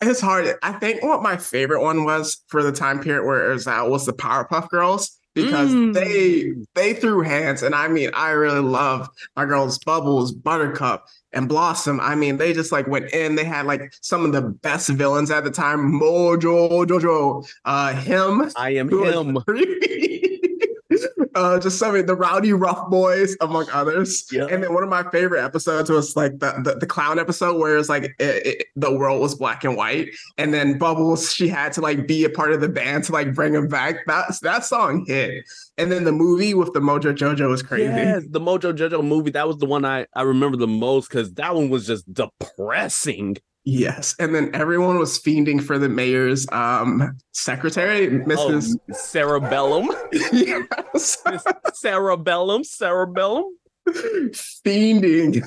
[0.00, 0.54] it's hard.
[0.62, 3.90] I think what my favorite one was for the time period where it was out
[3.90, 5.94] was the Powerpuff Girls because mm.
[5.94, 11.48] they they threw hands and i mean i really love my girls bubbles buttercup and
[11.48, 14.88] blossom i mean they just like went in they had like some of the best
[14.90, 19.38] villains at the time mojo jojo uh him i am him
[21.34, 24.26] uh, just some of the rowdy rough boys among others.
[24.30, 24.46] Yeah.
[24.50, 27.76] and then one of my favorite episodes was like the the, the clown episode where
[27.76, 30.08] it's like it, it, the world was black and white.
[30.38, 33.34] And then bubbles she had to like be a part of the band to like
[33.34, 33.96] bring him back.
[34.06, 35.44] That that song hit.
[35.78, 37.84] And then the movie with the mojo jojo was crazy.
[37.84, 41.32] Yes, the mojo jojo movie that was the one i i remember the most because
[41.34, 47.16] that one was just depressing Yes, and then everyone was fiending for the mayor's um,
[47.32, 48.74] secretary, Mrs.
[48.90, 49.88] Oh, Sara Bellum.
[50.32, 51.22] yes,
[51.74, 53.44] Sara Bellum, Cerebellum.
[53.88, 55.44] Fiending.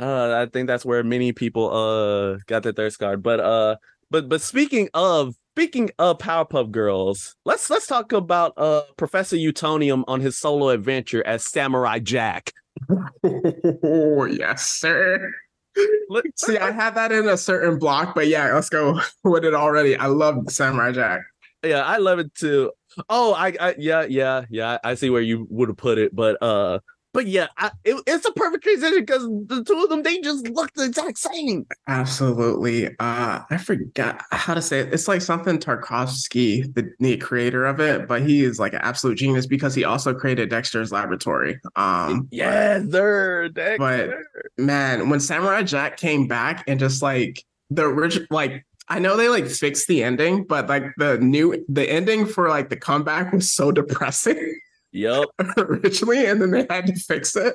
[0.00, 3.22] Uh, I think that's where many people uh got their thirst card.
[3.22, 3.76] But uh,
[4.10, 10.04] but but speaking of speaking of Powerpuff Girls, let's let's talk about uh Professor Utonium
[10.08, 12.52] on his solo adventure as Samurai Jack.
[13.24, 15.32] Oh yes, sir.
[16.36, 19.96] See, I had that in a certain block, but yeah, let's go with it already.
[19.96, 21.20] I love Samurai Jack.
[21.64, 22.72] Yeah, I love it too.
[23.08, 24.78] Oh, I, I yeah, yeah, yeah.
[24.82, 26.78] I see where you would have put it, but uh,
[27.14, 30.48] but yeah, I, it, it's a perfect transition because the two of them they just
[30.50, 31.66] look the exact same.
[31.88, 32.86] Absolutely.
[32.98, 34.92] Uh, I forgot how to say it.
[34.92, 39.16] It's like something Tarkovsky, the, the creator of it, but he is like an absolute
[39.18, 41.58] genius because he also created Dexter's Laboratory.
[41.76, 43.78] Um, yeah, they're Dexter.
[43.78, 49.16] But man, when Samurai Jack came back and just like the original, like I know
[49.16, 53.32] they like fixed the ending, but like the new the ending for like the comeback
[53.32, 54.60] was so depressing.
[54.90, 55.26] Yep.
[55.58, 57.54] originally, and then they had to fix it.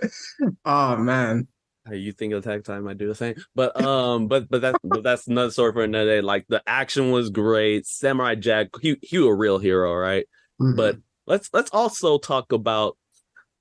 [0.65, 1.47] Oh man.
[1.89, 5.01] Hey, you think Attack Time I do the same, but um, but but that's but
[5.01, 6.21] that's another story for another day.
[6.21, 7.87] Like the action was great.
[7.87, 10.25] Samurai Jack, he he a real hero, right?
[10.61, 10.77] Mm-hmm.
[10.77, 12.97] But let's let's also talk about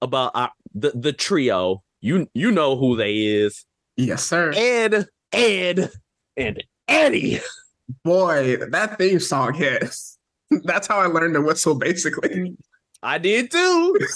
[0.03, 1.83] about our, the the trio.
[2.03, 3.65] You you know who they is.
[3.97, 4.53] Yes, sir.
[4.55, 5.91] Ed, Ed,
[6.37, 7.41] and Eddy.
[8.05, 10.19] Boy, that theme song hits.
[10.65, 12.57] That's how I learned to whistle, basically.
[13.03, 13.99] I did too.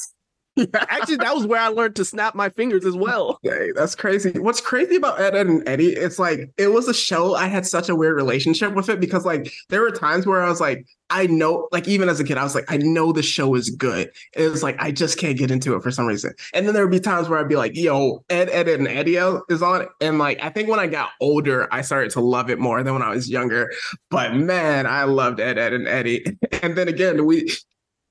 [0.74, 3.40] Actually, that was where I learned to snap my fingers as well.
[3.46, 4.32] Okay, that's crazy.
[4.38, 5.88] What's crazy about Ed, and Eddy?
[5.88, 7.34] It's like it was a show.
[7.34, 10.48] I had such a weird relationship with it because like there were times where I
[10.48, 13.22] was like, I know, like even as a kid, I was like, I know the
[13.22, 14.10] show is good.
[14.34, 16.32] It was like I just can't get into it for some reason.
[16.54, 19.16] And then there would be times where I'd be like, Yo, Ed, Ed, and Eddy
[19.16, 22.58] is on, and like I think when I got older, I started to love it
[22.58, 23.72] more than when I was younger.
[24.10, 26.24] But man, I loved Ed, Ed, and Eddy.
[26.62, 27.52] And then again, we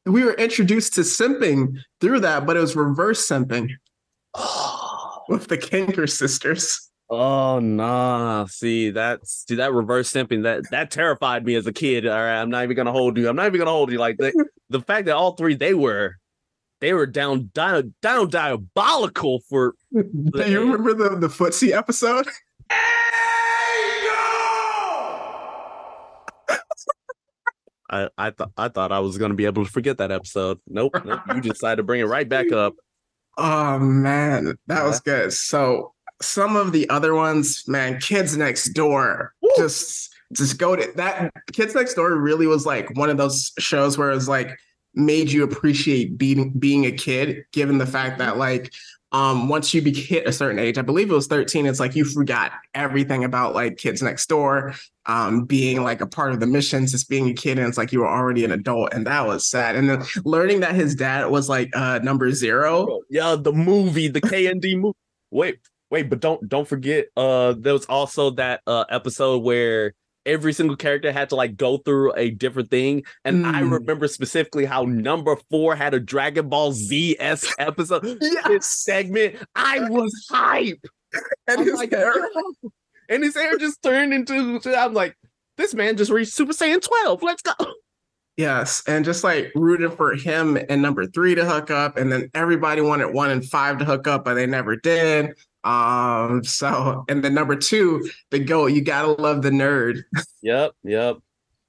[0.06, 3.70] we were introduced to simping through that, but it was reverse simping
[5.30, 6.92] with the Kanker sisters.
[7.10, 8.46] Oh nah.
[8.46, 12.08] See that's see that reverse simping that that terrified me as a kid.
[12.08, 13.30] All right, I'm not even gonna hold you.
[13.30, 14.34] I'm not even gonna hold you like the
[14.70, 16.16] the fact that all three they were
[16.82, 19.76] they were down down down diabolical for.
[19.94, 22.28] Do you remember the the footsie episode?
[27.90, 30.60] I I thought I thought I was gonna be able to forget that episode.
[30.68, 31.22] Nope, nope.
[31.34, 32.76] you decided to bring it right back up.
[33.38, 35.34] Oh man, that was good.
[35.34, 39.50] So some of the other ones, man, Kids Next Door, Woo!
[39.58, 41.34] just just go to that.
[41.52, 44.58] Kids Next Door really was like one of those shows where it was like
[44.94, 48.74] made you appreciate being being a kid, given the fact that like
[49.16, 51.96] um, once you be hit a certain age, I believe it was 13, it's like
[51.96, 54.74] you forgot everything about like kids next door,
[55.06, 57.94] um, being like a part of the missions, just being a kid, and it's like
[57.94, 59.78] you were already an adult, and that was sad.
[59.78, 63.00] And then learning that his dad was like uh number zero.
[63.10, 64.98] Yeah, the movie, the KND movie.
[65.32, 69.94] Wait, wait, but don't don't forget, uh, there was also that uh episode where
[70.26, 73.04] every single character had to like go through a different thing.
[73.24, 73.54] And mm.
[73.54, 78.18] I remember specifically how number four had a Dragon Ball Z S episode.
[78.22, 78.66] yes.
[78.66, 79.36] segment.
[79.56, 80.86] I was hype.
[81.48, 82.14] And I'm his like, hair.
[83.08, 85.16] And his hair just turned into I'm like,
[85.58, 87.22] this man just reached Super Saiyan 12.
[87.22, 87.54] Let's go.
[88.38, 92.30] Yes, and just like rooted for him and number three to hook up, and then
[92.34, 95.38] everybody wanted one and five to hook up, but they never did.
[95.66, 100.04] Um, so and then number two, the goat, you gotta love the nerd.
[100.42, 101.18] Yep, yep.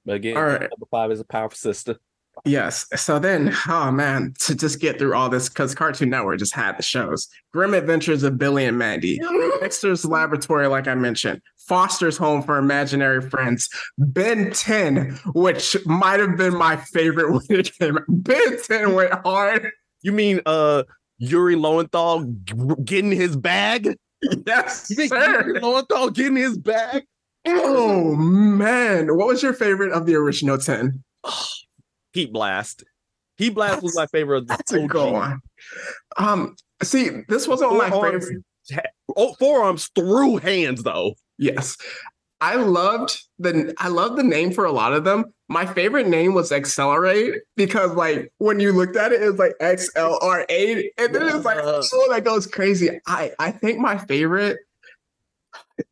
[0.07, 0.61] Again, All right.
[0.61, 1.97] number five is a powerful sister.
[2.45, 2.87] Yes.
[2.95, 6.77] So then, oh man, to just get through all this, because Cartoon Network just had
[6.77, 7.27] the shows.
[7.51, 9.19] Grim Adventures of Billy and Mandy,
[9.59, 16.37] Dexter's Laboratory, like I mentioned, Foster's Home for Imaginary Friends, Ben 10, which might have
[16.37, 18.03] been my favorite when it came out.
[18.07, 19.71] Ben 10 went hard.
[20.03, 20.83] You mean uh
[21.19, 22.23] Yuri Lowenthal
[22.83, 23.95] getting his bag?
[24.45, 25.45] Yes, you think sir.
[25.47, 27.03] Yuri Lowenthal getting his bag?
[27.45, 31.03] Oh man, what was your favorite of the original ten?
[32.13, 32.83] Heat Blast.
[33.37, 34.37] Heat Blast that's, was my favorite.
[34.39, 34.79] Of the that's OG.
[34.79, 35.39] a good one.
[36.17, 38.43] Um, see, this wasn't four my favorite.
[39.15, 41.13] Oh, Four Arms through hands though.
[41.37, 41.77] Yes,
[42.41, 45.33] I loved the I love the name for a lot of them.
[45.49, 49.53] My favorite name was Accelerate because like when you looked at it, it was like
[49.61, 52.99] XLR8, and then it was like oh that goes crazy.
[53.07, 54.57] I I think my favorite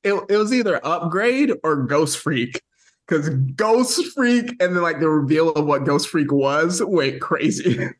[0.03, 2.61] it, it was either Upgrade or Ghost Freak
[3.07, 7.89] because Ghost Freak and then like the reveal of what Ghost Freak was went crazy.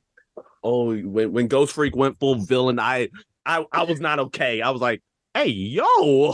[0.67, 3.09] Oh, when when Ghost Freak went full villain, I
[3.45, 4.63] I I was not okay.
[4.63, 5.03] I was like,
[5.35, 6.33] hey yo,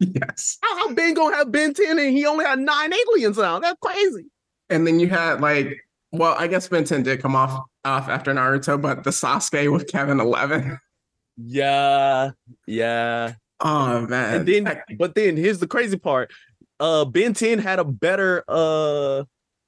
[0.00, 0.58] Yes.
[0.62, 3.58] How, how Ben gonna have Ben 10 and he only had nine aliens now?
[3.58, 4.26] That's crazy.
[4.70, 8.32] And then you had like, well, I guess Ben 10 did come off off after
[8.32, 10.78] Naruto, but the Sasuke with Kevin 11.
[11.36, 12.30] Yeah,
[12.66, 13.34] yeah.
[13.60, 14.34] Oh man.
[14.36, 16.30] And then, but then here's the crazy part.
[16.80, 19.24] Uh, Ben 10 had a better uh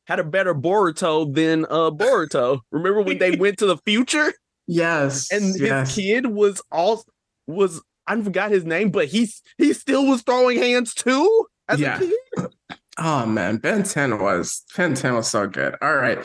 [0.07, 2.61] had a better Boruto than uh Boruto.
[2.71, 4.33] Remember when they went to the future?
[4.67, 5.31] Yes.
[5.33, 5.95] And his yes.
[5.95, 7.05] kid was all
[7.47, 11.47] was I forgot his name, but he's he still was throwing hands too.
[11.69, 12.13] As a kid?
[12.37, 12.47] yeah.
[13.01, 15.75] Oh man, Ben 10 was Ben 10 was so good.
[15.81, 16.19] All right.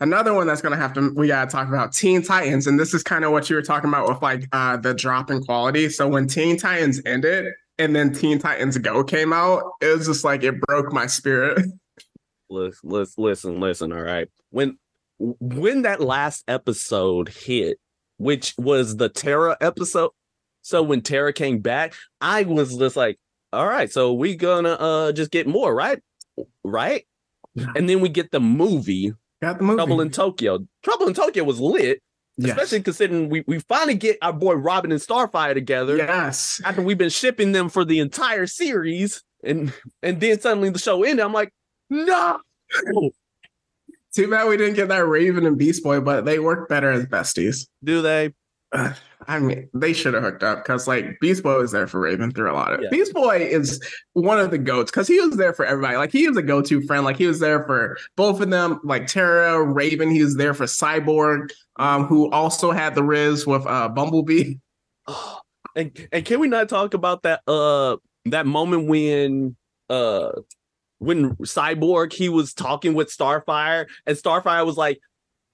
[0.00, 3.02] another one that's gonna have to we gotta talk about Teen Titans, and this is
[3.02, 5.88] kind of what you were talking about with like uh the drop in quality.
[5.90, 10.24] So when Teen Titans ended and then Teen Titans Go came out, it was just
[10.24, 11.64] like it broke my spirit.
[12.50, 13.92] Listen, listen, listen, listen.
[13.92, 14.78] All right, when
[15.18, 17.78] when that last episode hit,
[18.18, 20.10] which was the Terra episode,
[20.60, 23.18] so when Terra came back, I was just like,
[23.54, 26.02] all right, so we gonna uh just get more, right?
[26.64, 27.06] Right?
[27.74, 29.76] And then we get the movie, Got the movie.
[29.76, 30.66] Trouble in Tokyo.
[30.82, 32.00] Trouble in Tokyo was lit,
[32.38, 32.50] Yes.
[32.52, 36.60] especially considering we, we finally get our boy Robin and Starfire together Yes.
[36.64, 39.22] after we've been shipping them for the entire series.
[39.44, 41.24] And and then suddenly the show ended.
[41.24, 41.52] I'm like,
[41.90, 42.38] no.
[44.14, 47.04] Too bad we didn't get that Raven and Beast Boy, but they work better as
[47.06, 47.66] besties.
[47.82, 48.32] Do they?
[49.28, 52.30] I mean, they should have hooked up because like Beast Boy was there for Raven
[52.30, 52.88] through a lot of Yeah.
[52.90, 53.80] Beast Boy is
[54.12, 55.96] one of the goats because he was there for everybody.
[55.96, 57.04] Like he was a go-to friend.
[57.04, 60.10] Like he was there for both of them, like Terra, Raven.
[60.10, 64.54] He was there for Cyborg, um, who also had the Riz with uh Bumblebee.
[65.76, 69.56] and and can we not talk about that uh that moment when
[69.90, 70.32] uh
[70.98, 75.00] when Cyborg he was talking with Starfire and Starfire was like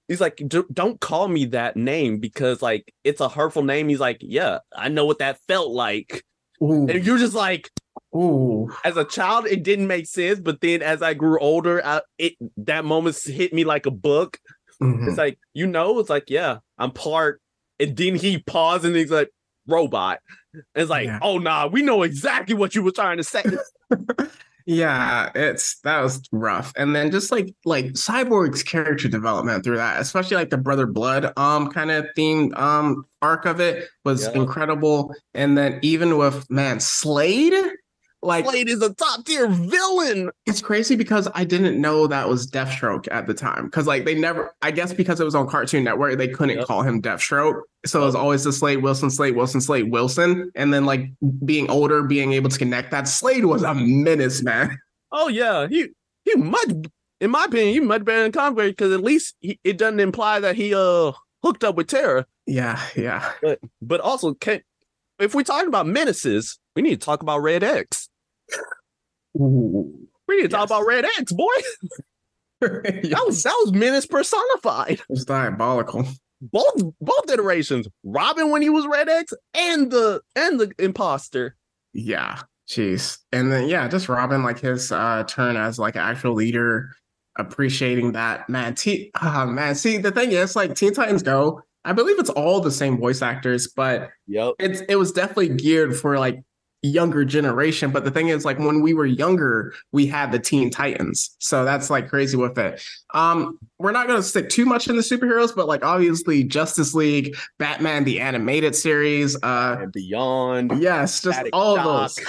[0.09, 0.43] he's like
[0.73, 4.89] don't call me that name because like it's a hurtful name he's like yeah I
[4.89, 6.25] know what that felt like
[6.63, 7.71] Ooh, and you're just like
[8.17, 8.69] ooh.
[8.85, 12.35] as a child it didn't make sense but then as I grew older I, it
[12.57, 14.39] that moment hit me like a book
[14.81, 15.09] Mhm.
[15.09, 17.41] it's like you know it's like yeah I'm part
[17.81, 19.31] and then he paused and he's like
[19.67, 20.21] robot
[20.55, 21.19] And it's like Yeah.
[21.21, 23.43] oh nah we know exactly what you were trying to say
[24.71, 26.75] Yeah, it's that was rough.
[26.77, 31.33] And then just like like Cyborg's character development through that, especially like the Brother Blood
[31.39, 34.33] um kind of themed um arc of it was Yeah.
[34.35, 35.15] incredible.
[35.33, 37.55] And then even with man, Slade,
[38.23, 42.51] like Slade is a top tier villain it's crazy because I didn't know that was
[42.51, 43.67] Deathstroke at the time.
[43.67, 46.67] Because like they never I guess because it was on Cartoon Network, they couldn't Yep.
[46.67, 47.61] call him Deathstroke.
[47.87, 50.51] So it was always the Slade Wilson, Slade Wilson, Slade Wilson.
[50.57, 51.11] And then like
[51.45, 54.77] being older, being able to connect that Slade was a menace, man.
[55.13, 55.89] oh yeah he
[56.25, 56.69] he much
[57.21, 60.41] in my opinion he much better than Conway because at least he, it doesn't imply
[60.41, 63.33] that he uh hooked up with Terra Yeah, yeah.
[63.43, 64.61] but but also can
[65.19, 68.09] if we're talking about menaces we need to talk about Red X
[69.37, 69.93] Ooh.
[70.27, 71.47] we need to talk about Red X boy
[72.61, 76.05] that was that was menace personified It's diabolical.
[76.41, 81.57] both both iterations Robin when he was Red X and the and the imposter
[81.93, 83.19] Yeah, jeez.
[83.33, 86.91] And then yeah, just Robin, like his uh turn as like actual leader,
[87.37, 88.75] appreciating that man.
[88.75, 91.63] T uh, man, see the thing is like Teen Titans Go.
[91.85, 95.97] I believe it's all the same voice actors, but yep it's it was definitely geared
[95.97, 96.43] for like
[96.83, 97.91] younger generation.
[97.91, 101.65] But the thing is, like when we were younger, we had the Teen Titans, so
[101.65, 102.83] that's like crazy with it.
[103.15, 107.37] Um, we're not gonna stick too much in the superheroes, but like obviously Justice League,
[107.59, 112.19] Batman the animated series, uh, and beyond yes, just Static all those.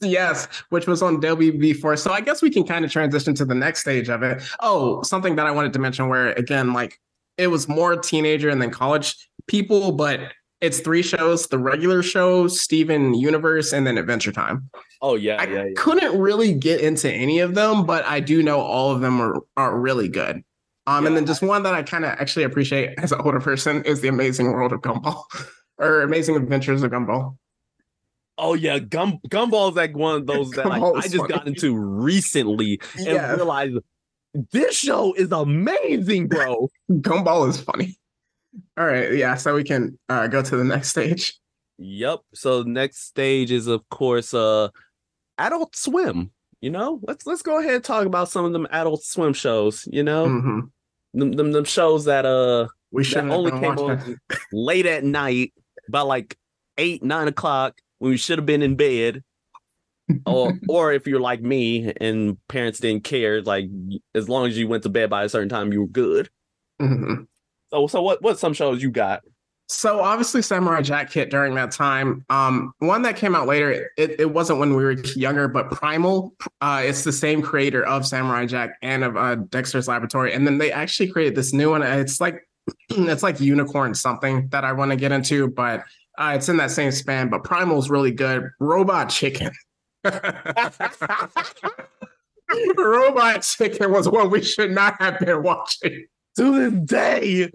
[0.00, 1.98] Yes, which was on WB4.
[1.98, 4.42] So I guess we can kind of transition to the next stage of it.
[4.60, 6.98] Oh, something that I wanted to mention where again, like
[7.38, 9.16] it was more teenager and then college
[9.46, 10.20] people, but
[10.60, 14.70] it's three shows: the regular show, Steven Universe, and then Adventure Time.
[15.02, 18.42] oh yeah I yeah yeah couldn't really get into any of them, but I do
[18.42, 20.42] know all of them are, are really good.
[20.86, 23.82] Um, and then just one that I kind of actually appreciate as an older person
[23.84, 25.22] is the Amazing World of Gumball,
[25.78, 27.36] or Amazing Adventures of Gumball.
[28.36, 31.28] Oh yeah, Gum Gumball's like one of those that like, I just funny.
[31.28, 33.32] got into recently and Yeah.
[33.34, 33.76] realized
[34.52, 36.68] this show is amazing, bro.
[36.90, 37.96] Gumball is funny.
[38.76, 41.34] All right, yeah, so we can uh, go to the next stage.
[41.78, 42.20] yep.
[42.34, 44.68] So next stage is of course uh
[45.38, 46.30] Adult Swim.
[46.60, 49.86] You know, let's let's go ahead and talk about some of them Adult Swim shows.
[49.90, 50.60] You know, hmm
[51.14, 54.16] them, them them shows that uh We should only only came on
[54.52, 55.52] late at night,
[55.88, 56.36] by like
[56.78, 59.22] eight nine o'clock when we should have been in bed.
[60.26, 63.66] Or or if you're like me and parents didn't care, like
[64.14, 66.28] as long as you went to bed by a certain time, you were good.
[66.80, 67.26] Mhm.
[67.70, 69.22] So so what what some shows you got?
[69.68, 72.24] So obviously Samurai Jack hit during that time.
[72.28, 76.34] Um, one that came out later, it, it wasn't when we were younger, but Primal.
[76.60, 80.58] Uh, it's the same creator of Samurai Jack and of uh, Dexter's Laboratory, and then
[80.58, 81.82] they actually created this new one.
[81.82, 82.46] It's like
[82.90, 85.82] it's like Unicorn something that I want to get into, but
[86.18, 87.30] uh, it's in that same span.
[87.30, 88.50] But Primal's really good.
[88.60, 89.50] Robot Chicken.
[92.76, 96.06] Robot Chicken was one we should not have been watching.
[96.36, 97.46] To this day,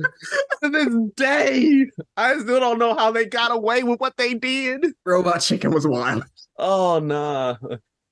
[0.64, 1.86] to this day,
[2.16, 4.86] I still don't know how they got away with what they did.
[5.06, 6.24] Robot Chicken was wild.
[6.58, 7.58] Oh nah.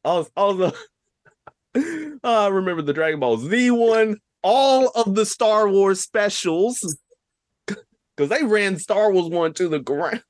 [0.03, 0.73] Also, also
[1.75, 4.17] oh, I remember the Dragon Ball Z one.
[4.43, 6.97] all of the Star Wars specials
[7.65, 10.23] because they ran Star Wars one to the ground.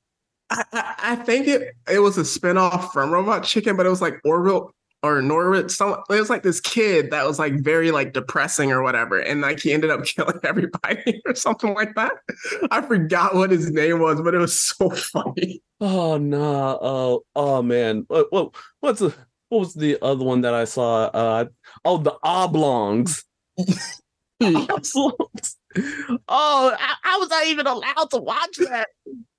[0.50, 4.00] I, I, I think it it was a spinoff from Robot Chicken, but it was
[4.00, 4.72] like Orville
[5.02, 5.70] or Norwood.
[5.70, 9.40] Some it was like this kid that was like very like depressing or whatever, and
[9.40, 12.12] like he ended up killing everybody or something like that.
[12.70, 15.62] I forgot what his name was, but it was so funny.
[15.80, 16.78] Oh no!
[16.80, 18.04] Oh oh man!
[18.08, 19.14] What, what what's the
[19.48, 21.04] what was the other one that I saw?
[21.06, 21.44] Uh
[21.84, 23.24] oh, the oblongs.
[24.42, 25.56] oblongs.
[26.28, 28.88] Oh, I, I was not even allowed to watch that.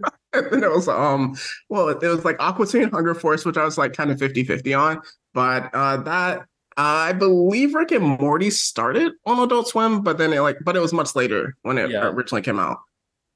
[0.34, 1.36] and it was um
[1.70, 4.80] well it was like Aqua Teen Hunger Force, which I was like kind of 50-50
[4.80, 5.02] on.
[5.34, 6.44] But uh that
[6.78, 10.80] I believe Rick and Morty started on Adult Swim, but then it like but it
[10.80, 12.08] was much later when it Yeah.
[12.08, 12.78] originally came out.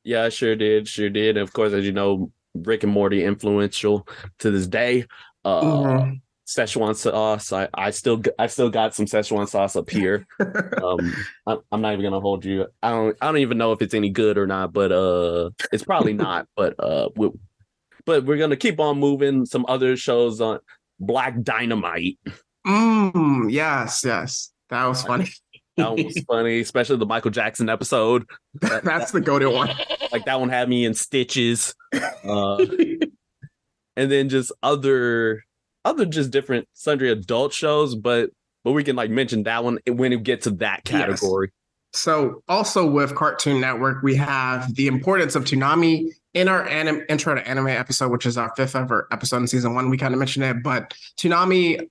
[0.04, 1.38] Yeah, I sure did, sure did.
[1.38, 4.08] And of course, as you know, Rick and Morty influential
[4.40, 5.06] to this day.
[5.46, 6.22] Uh, Mhm.
[6.48, 7.54] Szechuan sauce.
[7.54, 10.28] I, I still I still got some Szechuan sauce up here.
[10.84, 11.14] um,
[11.48, 12.68] I, I'm not even gonna hold you.
[12.82, 15.84] I don't I don't even know if it's any good or not, but uh, it's
[15.84, 16.48] probably not.
[16.56, 17.30] But uh, we,
[18.06, 19.46] but we're gonna keep on moving.
[19.46, 20.60] Some other shows on
[21.00, 22.20] Black Dynamite.
[22.68, 24.52] Mm, yes, yes.
[24.70, 25.30] That was funny.
[25.78, 28.26] That was funny, especially the Michael Jackson episode.
[28.62, 29.70] That- That's the go-to one.
[30.12, 31.74] Like that one had me in stitches.
[32.24, 32.64] Uh,
[33.96, 35.44] and then just other
[35.86, 38.30] other just different sundry adult shows but
[38.64, 40.92] but we can like mention that one when we get to that Yes.
[41.20, 41.52] category
[41.96, 47.36] So, also with Cartoon Network, we have the importance of Toonami in our anim- intro
[47.36, 49.92] to anime episode, which is our fifth ever episode in season one.
[49.92, 51.88] We kind of mentioned it, but Toonami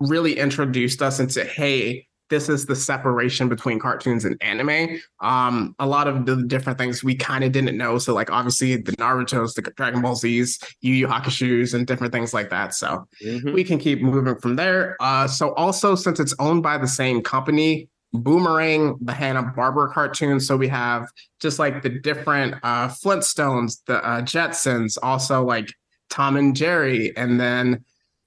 [0.00, 4.98] really introduced us into hey, this is the separation between cartoons and anime.
[5.20, 7.98] Um, a lot of the different things we kind of didn't know.
[7.98, 12.32] So, like obviously the Naruto's, the Dragon Ball Z's, Yu Yu Hakusho's, and different things
[12.32, 12.74] like that.
[12.74, 13.52] So, Mhm.
[13.52, 14.96] we can keep moving from there.
[15.00, 20.38] Uh, so also since it's owned by the same company, Boomerang, the Hanna Barbera cartoon.
[20.40, 21.08] So we have
[21.40, 25.68] just like the different uh, Flintstones, the uh, Jetsons, also like
[26.10, 27.84] Tom and Jerry, and then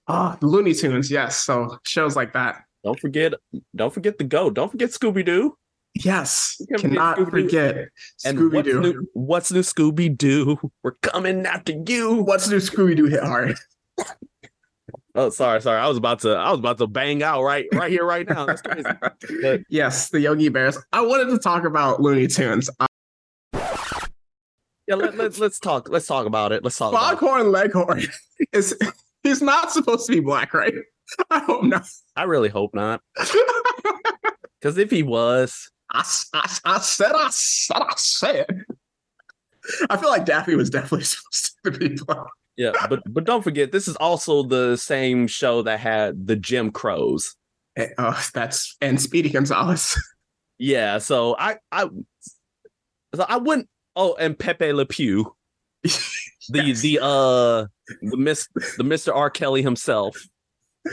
[0.08, 1.10] uh, Looney Tunes.
[1.10, 2.64] Yes, so shows like that.
[2.88, 3.34] Don't forget
[3.76, 5.54] don't forget the go don't forget scooby-doo
[6.06, 7.32] Yes, forget cannot Scooby-Doo.
[7.32, 7.76] forget
[8.24, 8.82] Scooby what's Doo.
[8.82, 12.58] new, what's new scooby-doo we're coming after you What's new?
[12.58, 13.58] Scooby Doo hit hard.
[15.16, 17.92] oh sorry sorry i was about to i was about to bang out right right
[17.92, 18.88] here right now that's crazy
[19.42, 20.78] But- yes, the Yogi Bears.
[20.94, 22.70] I wanted to talk about Looney Tunes.
[22.80, 22.86] Uh,
[24.88, 26.94] yeah let, let's let's talk let's talk about it let's talk.
[26.94, 28.04] Foghorn Leghorn
[28.54, 28.78] is
[29.24, 30.74] he's not supposed to be black, right?
[31.30, 31.88] I hope not.
[32.16, 33.02] i really hope not
[34.60, 36.04] because if he was I,
[36.34, 38.46] I, I said, I said, I said.
[39.90, 42.28] I feel like Daffy was definitely supposed to be black.
[42.58, 46.72] Yeah, but but don't forget, this is also the same show that had the Jim
[46.72, 47.36] Crows.
[47.78, 49.98] Eh, Oh, that's and Speedy Gonzalez.
[50.58, 51.88] Yeah, so I I
[53.16, 53.70] so I wouldn't.
[53.96, 55.34] Oh, and Pepe Le Pew,
[55.84, 56.82] the Yes.
[56.82, 57.66] the uh
[58.02, 60.18] the miss the Mister R Kelly himself.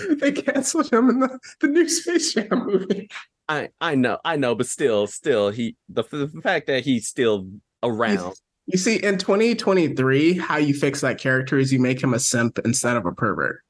[0.21, 3.09] they canceled him in the, the new Space Jam movie.
[3.49, 7.49] I I know I know, but still still he the, the fact that he's still
[7.83, 8.35] around.
[8.67, 12.59] You see, in 2023, how you fix that character is you make him a simp
[12.65, 13.61] instead of a pervert.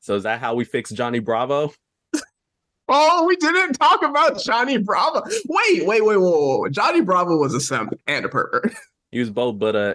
[0.00, 1.72] So is that how we fix Johnny Bravo?
[2.88, 5.22] Oh, we didn't talk about Johnny Bravo.
[5.48, 6.70] Wait, wait, wait, wait, wait.
[6.72, 8.72] Johnny Bravo was a simp and a pervert.
[9.10, 9.94] He was both, but uh,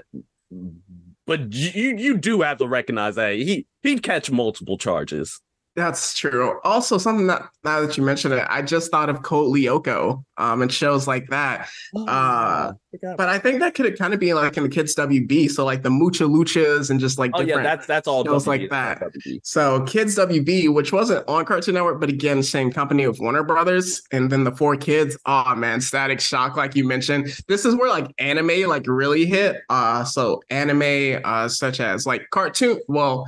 [1.26, 5.40] but you you do have to recognize that he he'd catch multiple charges.
[5.76, 6.60] That's true.
[6.66, 10.62] Also, something that now that you mentioned it, I just thought of Code Lyoko um,
[10.62, 11.70] and shows like that.
[11.96, 15.50] Uh, But I think that could kind of be like in the kids WB.
[15.50, 18.48] So like the Mucha Luchas and just like Oh yeah, that's that's all shows WB,
[18.48, 19.00] like that.
[19.00, 19.40] WB.
[19.44, 24.02] so Kids WB, which wasn't on Cartoon Network, but again, same company with Warner Brothers.
[24.12, 25.18] And then the four kids.
[25.26, 27.34] Oh man, Static Shock, like you mentioned.
[27.48, 29.62] This is where like anime like really hit.
[29.70, 32.82] Uh, so anime uh, such as like cartoon.
[32.90, 33.26] Well,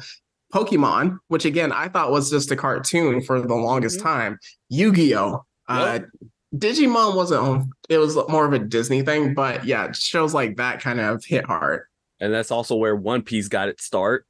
[0.53, 4.03] Pokemon, which again I thought was just a cartoon for the longest Mhm.
[4.03, 4.39] time.
[4.69, 5.43] Yu-Gi-Oh.
[5.67, 5.99] Uh,
[6.55, 7.71] Digimon wasn't on.
[7.89, 11.45] It was more of a Disney thing, but yeah, shows like that kind of hit
[11.45, 11.83] hard.
[12.19, 14.25] And that's also where One Piece got its start.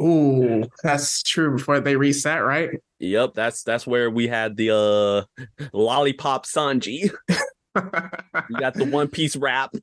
[0.00, 1.56] Ooh, that's true.
[1.56, 2.70] Before they reset, right?
[2.98, 7.10] Yep, that's that's where we had the uh lollipop Sanji.
[7.74, 9.72] You got the One Piece rap.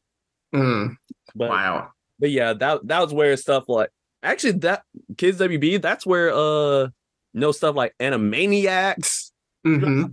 [0.53, 0.95] Mm,
[1.35, 1.89] But wow.
[2.19, 3.89] but yeah, that that was where stuff like
[4.23, 4.83] actually that
[5.17, 6.89] Kids WB, that's where uh
[7.33, 9.31] no stuff like Animaniacs.
[9.63, 10.05] hmm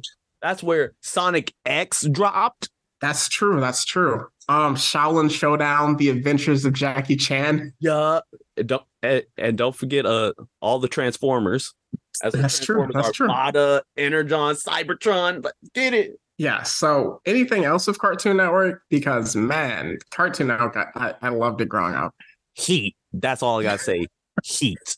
[0.42, 2.70] That's where Sonic X dropped.
[3.00, 3.60] That's true.
[3.60, 4.26] That's true.
[4.48, 7.72] Um, Xiaolin Showdown: The Adventures of Jackie Chan.
[7.80, 8.20] Yeah.
[8.56, 11.74] And don't and, and don't forget uh all the Transformers.
[12.22, 13.28] As the That's true, that's are true.
[13.28, 15.42] Bada, Energon, Cybertron.
[15.42, 16.18] But get it.
[16.38, 16.62] Yeah.
[16.62, 18.82] So anything else of Cartoon Network?
[18.88, 22.14] Because man, Cartoon Network, I, I loved it growing up.
[22.54, 22.96] Heat.
[23.20, 24.06] That's all I gotta say.
[24.44, 24.96] Heat.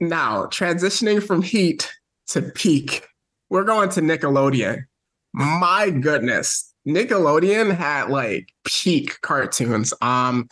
[0.00, 1.90] Now transitioning from Heat
[2.28, 3.06] to Peak,
[3.48, 4.84] we're going to Nickelodeon.
[5.32, 9.94] My goodness, Nickelodeon had like peak cartoons.
[10.00, 10.48] Um,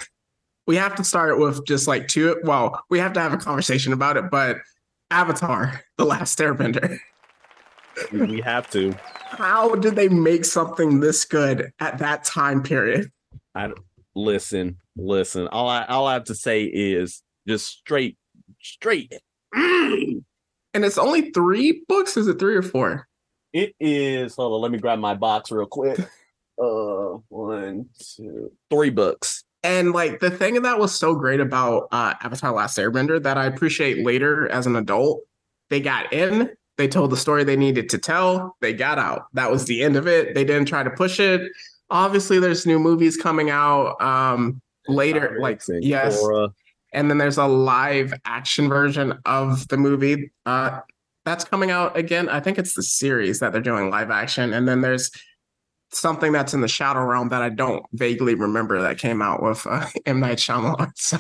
[0.67, 2.41] we have to start with just like two.
[2.45, 4.59] Well, we have to have a conversation about it, but
[5.11, 6.99] Avatar: The Last Airbender.
[8.13, 8.95] We have to.
[9.17, 13.11] How did they make something this good at that time period?
[13.55, 13.73] I
[14.19, 15.49] listen, listen.
[15.49, 18.19] All I all I have to say is just straight,
[18.61, 19.15] straight.
[20.75, 22.17] And it's only three books.
[22.19, 23.09] Is it three or four?
[23.55, 24.37] It is.
[24.37, 25.99] Hold on, let me grab my box real quick.
[26.61, 29.45] Uh, one, two, three books.
[29.63, 33.45] And like the thing that was so great about uh, Avatar: Last Airbender that I
[33.47, 35.21] appreciate later as an adult,
[35.71, 39.27] they got in, they told the story they needed to tell, they got out.
[39.35, 40.35] That was the end of it.
[40.35, 41.43] They didn't try to push it.
[41.91, 46.53] Obviously, there's new movies coming out um, later, like and yes, Korra.
[46.93, 50.81] and then there's a live action version of the movie uh,
[51.25, 52.29] that's coming out again.
[52.29, 55.11] I think it's the series that they're doing live action, and then there's
[55.91, 59.67] something that's in the shadow realm that I don't vaguely remember that came out with
[59.67, 60.93] uh, M Night Shyamalan.
[60.97, 61.19] So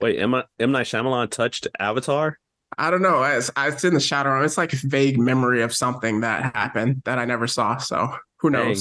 [0.00, 0.34] Wait, M.
[0.34, 0.72] M.
[0.72, 2.38] Night Shyamalan touched Avatar?
[2.76, 3.22] I don't know.
[3.22, 4.44] It's, it's in the shadow realm.
[4.44, 7.78] It's like a vague memory of something that happened that I never saw.
[7.78, 8.76] So who Dang.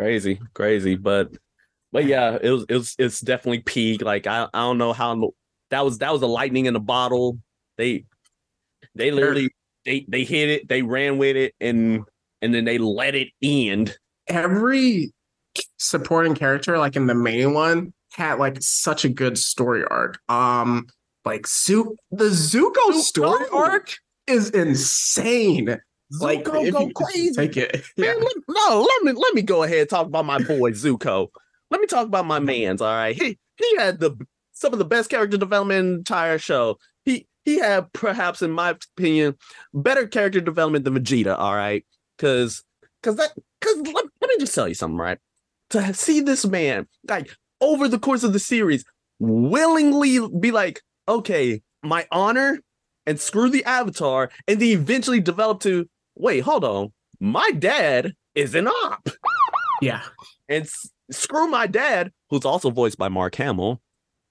[0.00, 1.30] Crazy, crazy, but
[1.92, 4.00] but yeah, it was it was it's definitely peak.
[4.00, 5.34] Like I I don't know how
[5.68, 7.38] that was that was a lightning in a bottle.
[7.76, 8.06] They
[8.94, 9.50] they literally
[9.84, 12.04] they they hit it, they ran with it, and
[12.40, 13.98] and then they let it end.
[14.26, 15.12] Every
[15.78, 20.18] supporting character, like in the main one, had like such a good story arc.
[20.30, 20.86] Um,
[21.26, 23.00] like Zu- the Zuko, Zuko!
[23.02, 23.96] story arc
[24.26, 25.78] is insane.
[26.20, 27.32] Like Zuko if go crazy.
[27.34, 27.74] Take it.
[27.96, 28.24] Man, Yeah.
[28.24, 31.28] let, no, let me let me go ahead and talk about my boy Zuko.
[31.70, 32.80] Let me talk about my man's.
[32.82, 34.16] All right, he he had the
[34.52, 36.78] some of the best character development in the entire show.
[37.04, 39.36] He he had perhaps, in my opinion,
[39.72, 41.38] better character development than Vegeta.
[41.38, 41.84] All right,
[42.16, 42.64] because
[43.02, 44.98] because that because let, let me just tell you something.
[44.98, 45.18] Right,
[45.70, 47.30] to see this man like
[47.60, 48.84] over the course of the series
[49.18, 52.58] willingly be like, okay, my honor,
[53.06, 55.88] and screw the Avatar, and then eventually develop to
[56.20, 59.08] wait, hold on my dad is an op
[59.82, 60.02] Yeah.
[60.48, 63.80] and s- screw my dad who's also voiced by mark hamill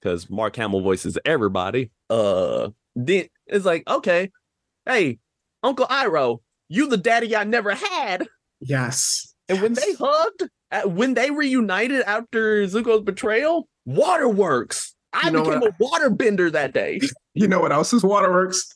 [0.02, 4.32] because mark hamill voices everybody uh then it's like okay
[4.86, 5.20] hey
[5.64, 8.28] uncle iroh you the daddy i never had
[8.62, 9.34] Yes.
[9.48, 10.50] and when they hugged
[10.86, 15.74] when they reunited after zuko's betrayal waterworks i You know became what?
[15.80, 17.00] a waterbender that day
[17.36, 18.74] You know what else is Waterworks?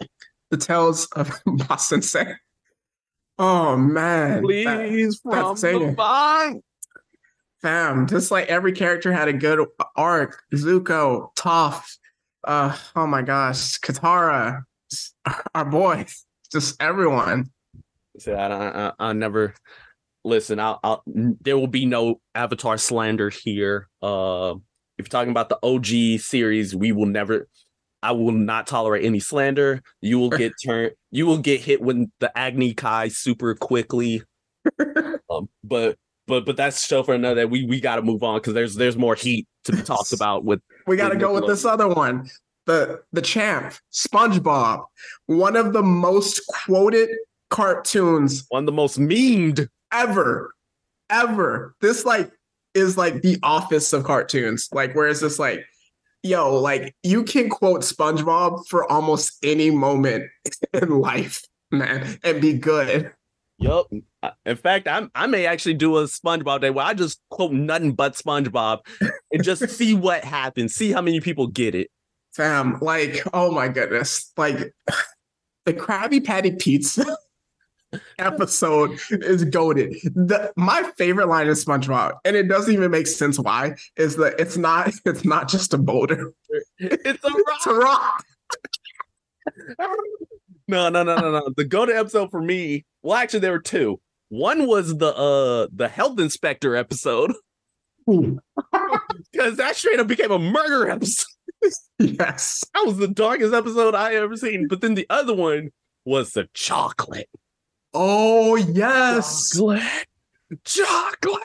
[0.51, 2.35] The Tales of Ba Sing Se.
[3.39, 4.43] Oh man.
[4.43, 5.95] That- please from the insane.
[5.95, 6.61] vine
[7.63, 9.65] fam, just like every character had a good
[9.95, 10.43] arc.
[10.53, 11.97] Zuko, Toph,
[12.43, 14.63] uh, oh my gosh, Katara,
[15.55, 16.05] our boy,
[16.51, 17.49] just everyone.
[18.19, 19.55] So I, I, I, I never
[20.23, 20.59] listen.
[20.59, 23.87] I'll, I'll, there will be no Avatar slander here.
[24.01, 24.55] Uh,
[24.97, 27.47] if you're talking about the OG series, we will never.
[28.03, 29.81] I will not tolerate any slander.
[30.01, 30.91] You will get turned.
[31.11, 34.23] You will get hit with the Agni Kai super quickly.
[35.29, 35.97] Um, but
[36.27, 37.47] but but that's show for another.
[37.47, 40.43] We we got to move on because there's there's more heat to be talked about
[40.43, 42.29] with We got to go with this other one.
[42.65, 44.83] The the champ, SpongeBob,
[45.25, 47.09] one of the most quoted
[47.49, 49.67] cartoons one of the most memed.
[49.91, 50.53] ever,
[51.09, 51.75] ever.
[51.81, 52.31] This like
[52.73, 54.69] is like the office of cartoons.
[54.71, 55.63] Like, where is this like,
[56.23, 60.29] yo, like you can quote SpongeBob for almost any moment
[60.73, 63.11] in life, man, and be good.
[63.59, 63.87] Yup.
[64.45, 67.93] In fact, I'm, I may actually do a SpongeBob day where I just quote nothing
[67.93, 68.79] but SpongeBob
[69.31, 71.89] and just see what happens, see how many people get it.
[72.33, 74.31] Fam, like, oh my goodness.
[74.37, 74.73] Like
[75.65, 77.05] the Krabby Patty Pizza
[78.19, 79.93] episode is goaded.
[80.03, 84.39] The my favorite line in SpongeBob, and it doesn't even make sense why, is that
[84.39, 86.31] it's not it's not just a boulder.
[86.79, 88.25] It's a It's a rock.
[90.67, 91.49] No, no, no, no, no.
[91.55, 92.85] The go to episode for me.
[93.01, 93.99] Well, actually, there were two.
[94.29, 97.33] One was the uh the health inspector episode
[98.05, 101.27] because that straight up became a murder episode.
[101.99, 102.63] yes.
[102.73, 104.67] That was the darkest episode I ever seen.
[104.67, 105.71] But then the other one
[106.05, 107.29] was the chocolate.
[107.93, 109.51] Oh yes.
[109.51, 109.81] Chocolate.
[110.63, 111.43] Chocolate.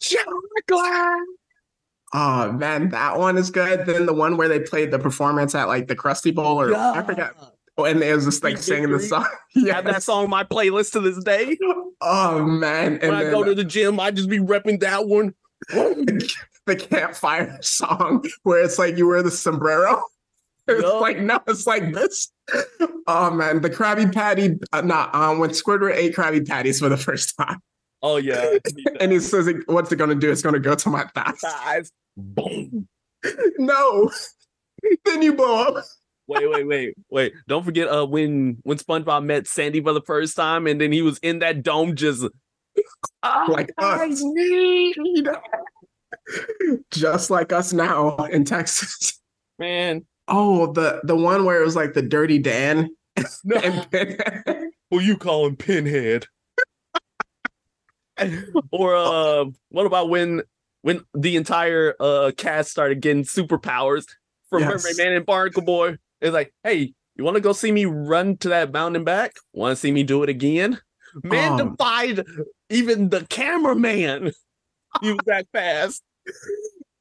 [0.00, 1.28] Chocolate.
[2.16, 3.86] Oh man, that one is good.
[3.86, 7.02] Then the one where they played the performance at like the Krusty Bowl, or I
[7.02, 7.34] forgot.
[7.76, 9.26] Oh, and it was just like singing the song.
[9.56, 11.56] Yeah, that song on my playlist to this day.
[12.00, 12.98] Oh man!
[13.00, 15.34] When I go to the gym, I just be repping that one.
[16.66, 20.02] the campfire song where it's like you wear the sombrero.
[20.66, 21.00] It's Yup.
[21.00, 22.32] like no, it's like this.
[23.06, 24.58] Oh man, the Krabby Patty.
[24.72, 27.60] Uh, not um when Squidward ate Krabby Patties for the first time,
[28.02, 28.58] Oh yeah,
[29.00, 30.30] and he says, "What's it gonna do?
[30.30, 31.90] It's gonna go to my thighs." thighs.
[32.16, 32.86] Boom.
[33.58, 34.10] no,
[35.06, 35.84] then you blow up.
[36.26, 37.32] Wait, wait, wait, wait!
[37.48, 41.02] Don't forget, uh, when when SpongeBob met Sandy for the first time, and then he
[41.02, 42.26] was in that dome, just
[43.22, 44.22] "Ah, Like I us.
[46.90, 49.18] Just like us now in Texas.
[49.58, 50.04] man.
[50.28, 52.90] Oh, the the one where it was like the Dirty Dan.
[53.44, 53.58] No,
[54.90, 56.26] who you calling Pinhead?
[58.72, 60.42] or uh, what about when
[60.82, 64.04] when the entire uh cast started getting superpowers
[64.50, 64.82] from Yes.
[64.84, 65.96] Mermaid Man and Barnacle Boy?
[66.20, 69.34] It's like, hey, you want to go see me run to that mountain back?
[69.52, 70.80] Want to see me do it again?
[71.22, 71.70] Man Um.
[71.70, 72.24] defied
[72.70, 74.32] even the cameraman.
[75.02, 76.02] He was that fast.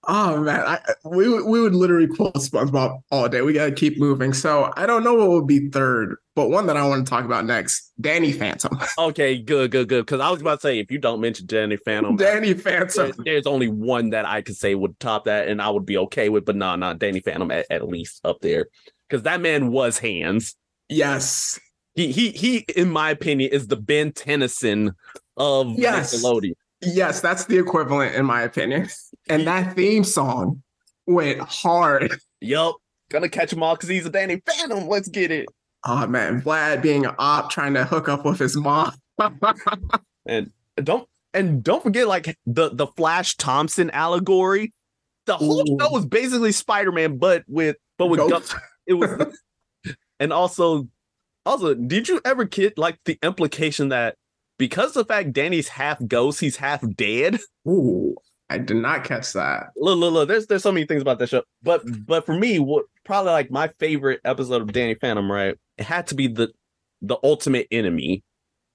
[0.06, 3.42] Oh man, I, we would- we would literally quote SpongeBob all day.
[3.42, 4.34] We gotta keep moving.
[4.34, 7.24] So I don't know what would be third, but one that I want to talk
[7.24, 8.78] about next, Danny Phantom.
[9.00, 10.06] Okay, good, good, good.
[10.06, 13.14] Because I was about to say, if you don't mention Danny Phantom, Danny Phantom.
[13.24, 16.28] there's only one that I could say would top that, and I would be okay
[16.28, 16.44] with.
[16.46, 18.68] But no, no, Danny Phantom at, at least up there,
[19.08, 20.56] because that man was hands.
[20.90, 21.60] Yes,
[21.96, 24.92] He he he, in my opinion, is the Ben Tennyson
[25.38, 26.14] of Yes.
[26.14, 26.54] Nickelodeon.
[26.86, 28.90] Yes, that's the equivalent in my opinion.
[29.30, 30.62] And that theme song
[31.08, 32.16] went hard.
[32.42, 32.76] Yup,
[33.10, 34.88] gonna catch him all because he's a Danny Phantom.
[34.88, 35.48] Let's get it.
[35.86, 38.94] Oh man, Vlad being an op trying to hook up with his mom.
[40.26, 44.74] And don't and don't forget like the the Flash Thompson allegory.
[45.26, 45.78] The whole Ooh.
[45.80, 48.56] show was basically Spider Man, but with but with Ghost.
[48.88, 49.10] it was
[50.20, 50.88] and also
[51.46, 54.16] also did you ever get like the implication that
[54.58, 57.40] because of the fact Danny's half ghost, he's half dead?
[57.68, 58.16] Ooh,
[58.50, 59.68] I did not catch that.
[59.76, 61.44] Look, look, look, there's there's so many things about that show.
[61.62, 65.56] But but for me, what probably like my favorite episode of Danny Phantom, right?
[65.78, 66.50] It had to be the
[67.02, 68.24] the ultimate enemy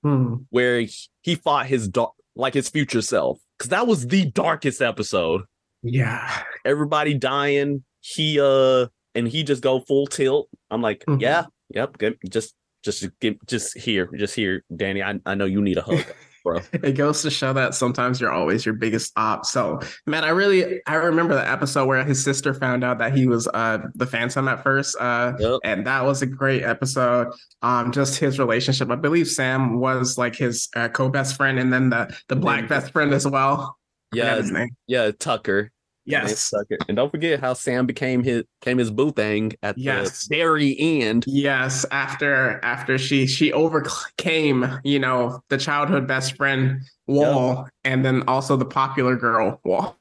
[0.05, 0.35] Hmm.
[0.51, 0.91] where he,
[1.23, 3.39] he fought his dark like his future self.
[3.59, 5.43] Cause that was the darkest episode.
[5.83, 6.43] Yeah.
[6.65, 7.83] Everybody dying.
[8.01, 10.49] He uh and he just go full tilt.
[10.71, 11.21] I'm like, Mhm.
[11.21, 12.17] yeah, yep, good.
[12.29, 12.55] Just
[12.85, 15.03] just give just here, just here, Danny.
[15.03, 16.05] I, I know you need a hug,
[16.45, 16.61] bro.
[16.73, 19.45] It goes to show that sometimes you're always your biggest op.
[19.45, 23.27] So, man, I really I remember the episode where his sister found out that he
[23.27, 24.97] was uh the Phantom at first.
[24.99, 25.61] Uh Yep.
[25.65, 27.29] and that was a great episode.
[27.63, 28.91] Um just his relationship.
[28.91, 32.93] I believe Sam was like his uh, co-best friend and then the the black best
[32.93, 33.77] friend as well.
[34.15, 34.41] Yeah,
[34.87, 35.71] yeah, Tucker.
[36.09, 36.53] Yes.
[36.89, 40.27] And don't forget how Sam became his came his boo thing at Yes.
[40.27, 41.25] the very end.
[41.27, 48.23] Yes, after after she she overcame, you know, the childhood best friend wall and then
[48.27, 49.97] also the popular girl wall.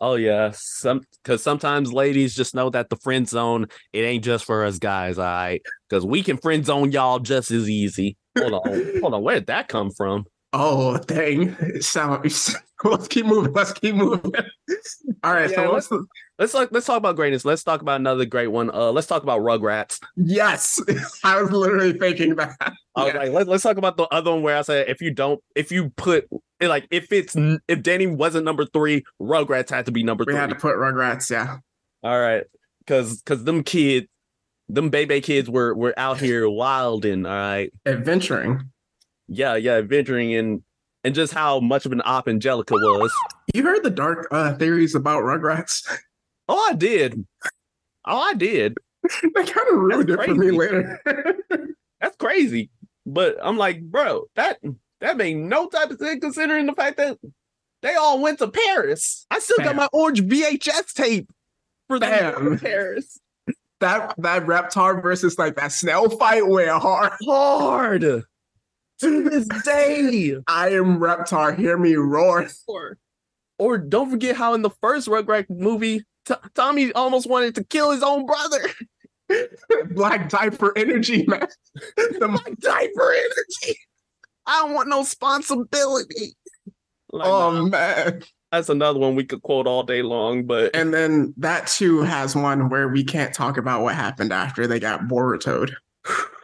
[0.00, 4.44] Oh yeah, some because sometimes ladies just know that the friend zone it ain't just
[4.44, 5.62] for us guys, all right?
[5.88, 8.16] Because we can friend zone y'all just as easy.
[8.38, 8.62] Hold on,
[9.00, 10.24] hold on, where did that come from?
[10.56, 11.56] Oh dang!
[11.80, 12.22] So
[12.84, 13.52] let's keep moving.
[13.52, 14.32] Let's keep moving.
[15.24, 15.50] All right.
[15.50, 16.06] Yeah, so the,
[16.38, 17.44] Let's like let's talk about greatness.
[17.44, 18.70] Let's talk about another great one.
[18.70, 20.00] Uh, let's talk about Rugrats.
[20.16, 20.80] yes,
[21.24, 22.56] I was literally thinking that.
[22.60, 23.20] I was Yeah.
[23.20, 25.72] like, let, let's talk about the other one where I said if you don't, if
[25.72, 26.28] you put
[26.60, 27.34] like if it's
[27.68, 30.40] if Danny wasn't number three, Rugrats had to be number we three.
[30.40, 31.30] had to put Rugrats.
[31.30, 31.56] Yeah.
[32.04, 32.44] All right,
[32.86, 34.06] because because them kids,
[34.68, 37.26] them baby kids were were out here wilding.
[37.26, 37.72] All right.
[37.86, 38.70] Adventuring.
[39.28, 40.62] Yeah, yeah, adventuring and
[41.04, 43.12] and just how much of an op Angelica was.
[43.52, 45.86] You heard the dark uh, theories about Rugrats?
[46.48, 47.26] Oh, I did.
[48.06, 48.76] Oh, I did.
[49.02, 50.56] that kind of ruined it That's for me crazy.
[50.56, 51.00] later.
[52.00, 52.70] That's crazy.
[53.06, 54.58] But I'm like, bro, that
[55.00, 57.18] that made no type of thing considering the fact that
[57.82, 59.26] they all went to Paris.
[59.30, 61.30] I still got my orange VHS tape
[61.86, 62.44] for them Bam.
[62.44, 63.20] going to Paris.
[63.80, 67.12] that that Reptar versus like that snail fight went hard.
[67.26, 68.24] Hard
[69.00, 70.36] to this day.
[70.46, 71.56] I am Reptar.
[71.56, 72.48] Hear me roar.
[72.66, 72.98] Or,
[73.58, 77.90] or don't forget how in the first Rugrat movie, T- Tommy almost wanted to kill
[77.90, 78.62] his own brother.
[79.90, 81.46] Black diaper energy, man.
[81.96, 83.78] The my diaper energy.
[84.46, 86.36] I don't want no responsibility.
[87.10, 88.22] Like, oh nah, man.
[88.52, 92.36] that's another one we could quote all day long, but And then that too has
[92.36, 95.74] one where we can't talk about what happened after they got Borutoed.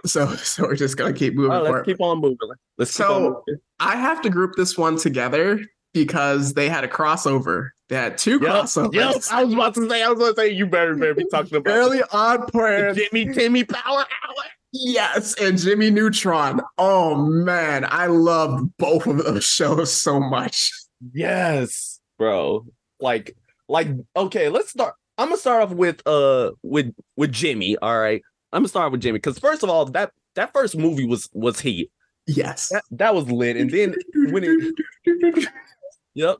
[0.07, 1.77] So so we're just gonna keep moving right, forward.
[1.79, 2.39] let's keep on moving.
[2.79, 3.57] Let's So- on moving.
[3.81, 5.61] I have to group this one together
[5.95, 7.71] because they had a crossover.
[7.89, 8.95] They had two Yep, crossovers.
[8.95, 9.15] yep.
[9.33, 11.57] I was about to say, I was going to say, you better, better be talking
[11.57, 12.95] about Fairly odd plan.
[12.95, 14.45] Jimmy Timmy Power Hour.
[14.73, 16.61] Yes, and Jimmy Neutron.
[16.79, 20.71] Oh man, I loved both of those shows so much.
[21.13, 22.67] Yes, bro.
[23.01, 23.37] Like,
[23.69, 24.95] like, okay, let's start.
[25.19, 27.77] I'm gonna start off with uh with with Jimmy.
[27.79, 28.23] All right.
[28.53, 31.61] I'm gonna start with Jimmy because first of all, that that first movie was was
[31.61, 31.91] heat.
[32.27, 32.69] Yes.
[32.69, 33.57] That, that was lit.
[33.57, 33.95] And then
[34.33, 34.75] when it
[36.15, 36.37] Yep.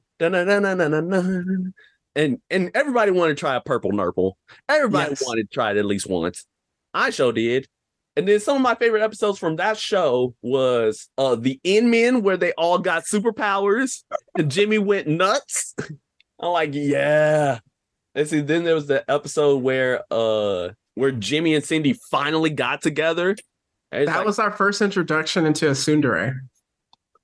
[2.17, 4.37] And and everybody wanted to try a purple nurple.
[4.69, 5.23] Everybody Yes.
[5.25, 6.45] wanted to try it at least once.
[6.93, 7.69] I sure did.
[8.17, 12.37] And then some of my favorite episodes from that show was uh the N-Men where
[12.37, 14.03] they all got superpowers
[14.37, 15.75] and Jimmy went nuts.
[16.41, 17.61] I'm like, yeah.
[18.15, 20.71] And see, then there was the episode where uh
[21.01, 23.35] where Jimmy and Cindy finally got together.
[23.91, 26.35] That like, was our first introduction into a tsundere.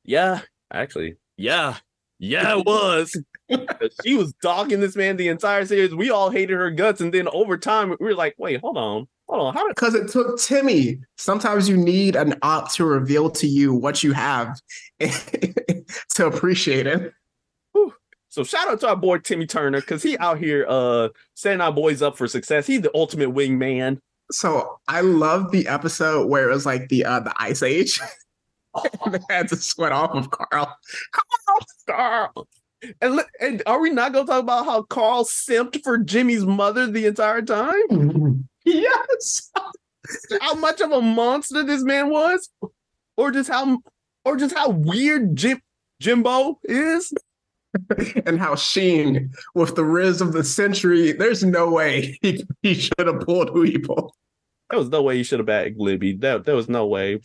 [0.02, 0.40] yeah,
[0.72, 1.76] actually, yeah,
[2.18, 3.14] yeah, it was.
[4.04, 5.94] she was dogging this man the entire series.
[5.94, 9.06] We all hated her guts, and then over time, we were like, "Wait, hold on,
[9.28, 10.98] hold on, how did?" Because it took Timmy.
[11.16, 14.58] Sometimes you need an op to reveal to you what you have
[15.00, 17.12] to appreciate it.
[18.36, 21.72] So shout out to our boy Timmy Turner because he out here uh setting our
[21.72, 22.66] boys up for success.
[22.66, 23.98] He's the ultimate wingman.
[24.30, 27.98] So I love the episode where it was like the uh the ice age.
[29.10, 30.76] they had to sweat off of Carl.
[31.88, 32.46] Carl.
[33.00, 37.06] And, and are we not gonna talk about how Carl simped for Jimmy's mother the
[37.06, 38.46] entire time?
[38.66, 39.50] yes.
[40.42, 42.50] how much of a monster this man was,
[43.16, 43.78] or just how,
[44.26, 45.62] or just how weird Jim
[46.00, 47.14] Jimbo is.
[48.26, 53.06] and how Sheen, with the riz of the century, there's no way he, he should
[53.06, 54.12] have pulled who he pulled.
[54.70, 56.14] There was no way he should have bagged Libby.
[56.14, 57.20] There, there was no way.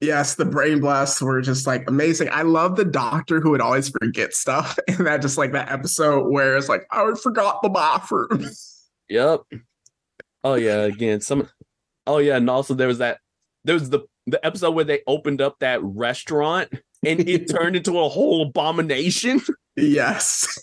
[0.00, 2.28] Yes, the brain blasts were just like amazing.
[2.30, 4.78] I love the doctor who would always forget stuff.
[4.88, 8.46] And that just like that episode where it's like, I forgot the bathroom.
[9.08, 9.40] Yep.
[10.44, 10.82] Oh yeah.
[10.82, 11.48] Again, some.
[12.06, 13.18] Oh yeah, and also there was that.
[13.64, 16.72] There was the the episode where they opened up that restaurant
[17.04, 19.40] and it turned into a whole abomination.
[19.76, 20.58] yes.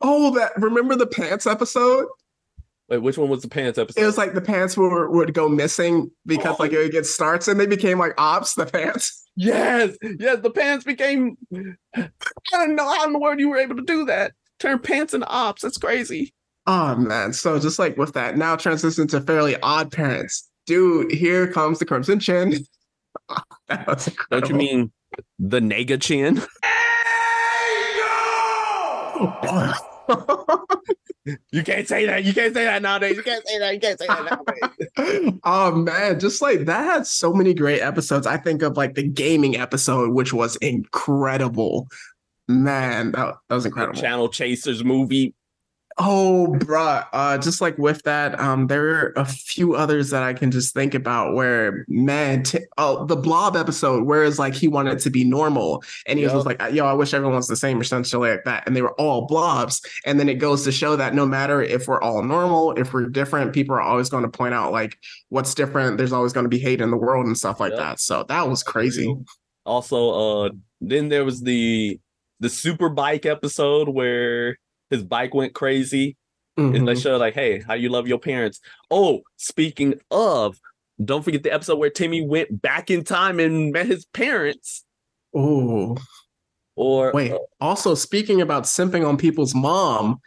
[0.00, 2.06] oh, that remember the pants episode?
[2.88, 4.00] Wait, which one was the pants episode?
[4.00, 6.76] It was like the pants were, would go missing because like oh.
[6.76, 9.26] it would get starts and they became like ops, the pants.
[9.36, 10.40] yes, yes.
[10.42, 11.36] The pants became.
[11.94, 12.10] I
[12.50, 14.32] don't know how in the world you were able to do that.
[14.58, 15.62] Turn pants into ops.
[15.62, 16.34] That's crazy.
[16.66, 17.32] Oh man.
[17.32, 20.48] So just like with that, now transition to fairly odd parents.
[20.66, 22.66] Dude, here comes the Crimson Chin.
[23.68, 24.08] that was.
[24.30, 24.92] Don't you mean
[25.38, 26.42] the nega chin?
[31.52, 32.24] You can't say that.
[32.24, 33.16] You can't say that nowadays.
[33.16, 33.74] You can't say that.
[33.74, 35.40] You can't say that nowadays.
[35.44, 38.26] oh man, just like that had so many great episodes.
[38.26, 41.86] I think of like the gaming episode, which was incredible.
[42.48, 44.00] Man, that, that was incredible.
[44.00, 45.32] Channel Chasers movie.
[45.98, 47.06] Oh, bruh.
[47.12, 50.72] Uh, just like with that, um, there are a few others that I can just
[50.72, 55.10] think about where, man, t- oh, the Blob episode, where it's like he wanted to
[55.10, 58.20] be normal, and he was like, "Yo, I wish everyone was the same," or something
[58.20, 59.82] like that, and they were all blobs.
[60.06, 63.08] And then it goes to show that no matter if we're all normal, if we're
[63.08, 65.98] different, people are always going to point out like what's different.
[65.98, 67.80] There's always going to be hate in the world and stuff like Yup.
[67.80, 68.00] that.
[68.00, 69.14] So that was crazy.
[69.64, 72.00] Also, uh, then there was the
[72.40, 74.56] the super bike episode where
[74.92, 76.16] his bike went crazy.
[76.58, 77.02] And they Mhm.
[77.02, 78.60] showed like, hey, how you love your parents.
[78.90, 80.60] Oh, speaking of,
[81.02, 84.84] don't forget the episode where Timmy went back in time and met his parents.
[85.34, 85.96] Oh,
[86.76, 90.20] Or Wait, also speaking about simping on people's mom,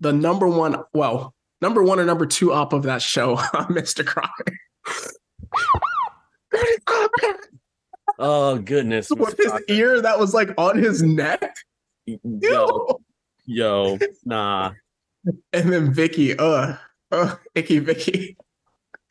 [0.00, 3.34] the number one, well, number one or number two up of that show,
[3.68, 4.06] Mr.
[4.06, 4.44] Crocker.
[8.18, 11.56] oh goodness, With his ear that was like on his neck.
[12.06, 13.00] yo,
[13.46, 14.72] yo, nah.
[15.52, 16.76] And then Vicky, uh,
[17.10, 18.36] uh, icky Vicky.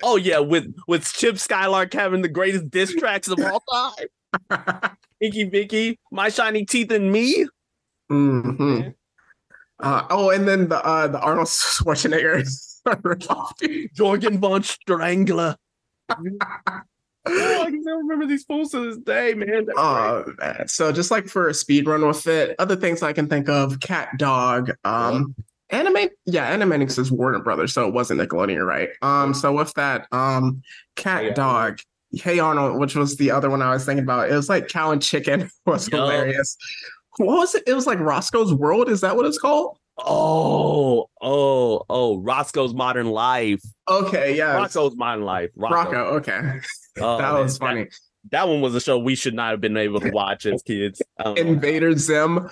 [0.04, 4.98] Oh yeah, with with Chip Skylark having the greatest diss tracks of all time.
[5.22, 7.48] Icky Vicky, my shiny teeth and me.
[8.10, 8.82] hmm
[9.80, 12.44] Uh, oh, and then the uh, the Arnold Schwarzenegger.
[13.98, 15.56] Jorgen von Strangler.
[17.26, 19.68] oh, I can still remember these fools to this day, man.
[19.78, 20.68] Oh man.
[20.68, 23.80] So just like for a speed run with it, other things I can think of,
[23.80, 25.36] Cat Dog, um
[25.70, 28.90] anime yeah, Animaniacs is Warner Brothers, so it wasn't Nickelodeon, right?
[29.02, 30.62] Um so with that, um
[30.96, 31.36] Cat Hey Arnold.
[31.36, 31.80] Dog,
[32.14, 34.30] Hey Arnold, which was the other one I was thinking about.
[34.30, 36.58] It was like Cow and Chicken was hilarious.
[37.18, 37.64] What was it?
[37.68, 38.90] It was like Roscoe's World.
[38.90, 39.78] Is that what it's called?
[40.00, 43.62] Oh, oh, oh, Roscoe's Modern Life.
[43.88, 44.54] Okay, yeah.
[44.54, 45.52] Roscoe's Modern Life.
[45.56, 45.86] Rocko.
[45.86, 46.60] Rocko, okay.
[47.00, 47.88] Oh, that man, was funny.
[48.32, 51.02] That, one was a show we should not have been able to watch as kids.
[51.24, 52.50] Um, Invader Zim.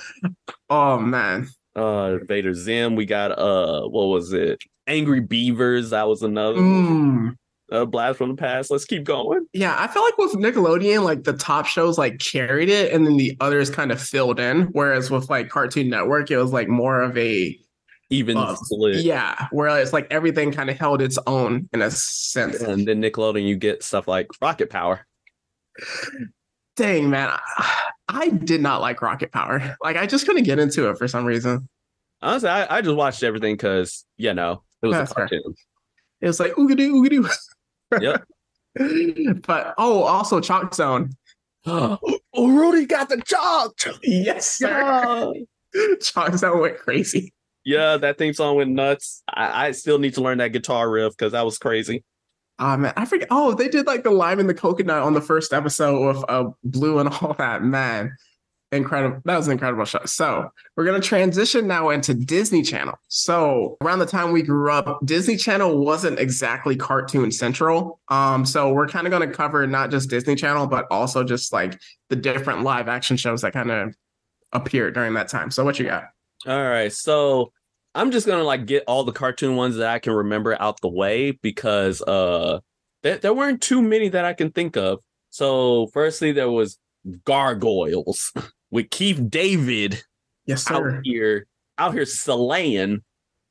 [0.69, 1.47] Oh man.
[1.75, 2.95] uh, Vader Zim.
[2.95, 4.63] We got uh, what was it?
[4.87, 5.91] Angry Beavers.
[5.91, 6.59] That was another.
[6.59, 7.35] Mm.
[7.71, 8.69] a blast from the past.
[8.71, 9.45] Let's keep going.
[9.53, 13.15] Yeah, I feel like with Nickelodeon, like the top shows like carried it, and then
[13.15, 14.63] the others kind of filled in.
[14.73, 17.57] Whereas with like Cartoon Network, it was like more of a
[18.12, 19.03] Even uh, split.
[19.03, 22.62] yeah, whereas like everything kind of held its own in a sense.
[22.62, 25.07] And then Nickelodeon, you get stuff like Rocket Power.
[26.76, 27.38] Dang man,
[28.09, 29.78] I, did not like Rocket Power.
[29.82, 31.70] Like I just couldn't get into it for some reason.
[32.22, 35.28] Honestly, I, I just watched everything because you know it was That's a fair.
[35.28, 35.55] cartoon.
[36.20, 37.34] It was like oogadoo oogadoo.
[37.99, 38.24] Yep.
[39.47, 41.12] but oh, also Chalk Zone.
[41.66, 43.74] oh, Rudy got the chalk.
[44.03, 45.34] Yes, sir.
[45.74, 45.95] Yeah.
[46.01, 47.34] Chalk Zone went crazy.
[47.64, 49.24] Yeah, that theme song went nuts.
[49.28, 52.03] I, I still need to learn that guitar riff because that was crazy.
[52.59, 53.28] Oh man, I forget.
[53.32, 56.49] Oh, they did like the lime and the coconut on the first episode with uh,
[56.64, 57.64] Blue and all that.
[57.64, 58.16] Man,
[58.72, 59.20] incredible.
[59.26, 60.01] That was an incredible show.
[60.05, 62.95] So we're gonna transition now into Disney Channel.
[63.07, 67.99] So around the time we grew up, Disney Channel wasn't exactly cartoon central.
[68.09, 71.80] Um, so we're kind of gonna cover not just Disney Channel, but also just like
[72.09, 73.95] the different live action shows that kind of
[74.51, 75.49] appeared during that time.
[75.49, 76.05] So what you got?
[76.47, 77.51] All right, so
[77.93, 80.89] I'm just gonna like get all the cartoon ones that I can remember out the
[80.89, 82.59] way because uh
[83.03, 84.99] there, there weren't too many that I can think of.
[85.29, 86.77] So firstly, there was
[87.25, 88.31] Gargoyles
[88.71, 90.03] with Keith David
[90.45, 90.97] Yes, sir.
[90.97, 93.01] out here out here slaying.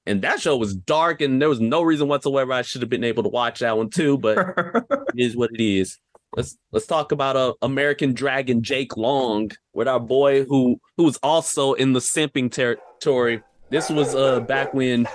[0.06, 3.04] And that show was dark, and there was no reason whatsoever I should have been
[3.04, 4.16] able to watch that one too.
[4.18, 5.98] But it is what it is.
[6.36, 11.18] Let's let's talk about uh, American Dragon Jake Long with our boy who who was
[11.22, 13.42] also in the simping territory.
[13.70, 15.08] This was uh back when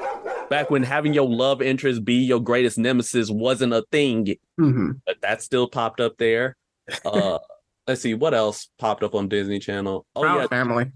[0.49, 4.99] back when having your love interest be your greatest nemesis wasn't a thing, Mhm.
[5.05, 6.57] but that still popped up there.
[7.05, 7.39] Uh
[7.87, 10.05] let's see what else popped up on Disney Channel.
[10.15, 10.91] Oh Proud yeah, family.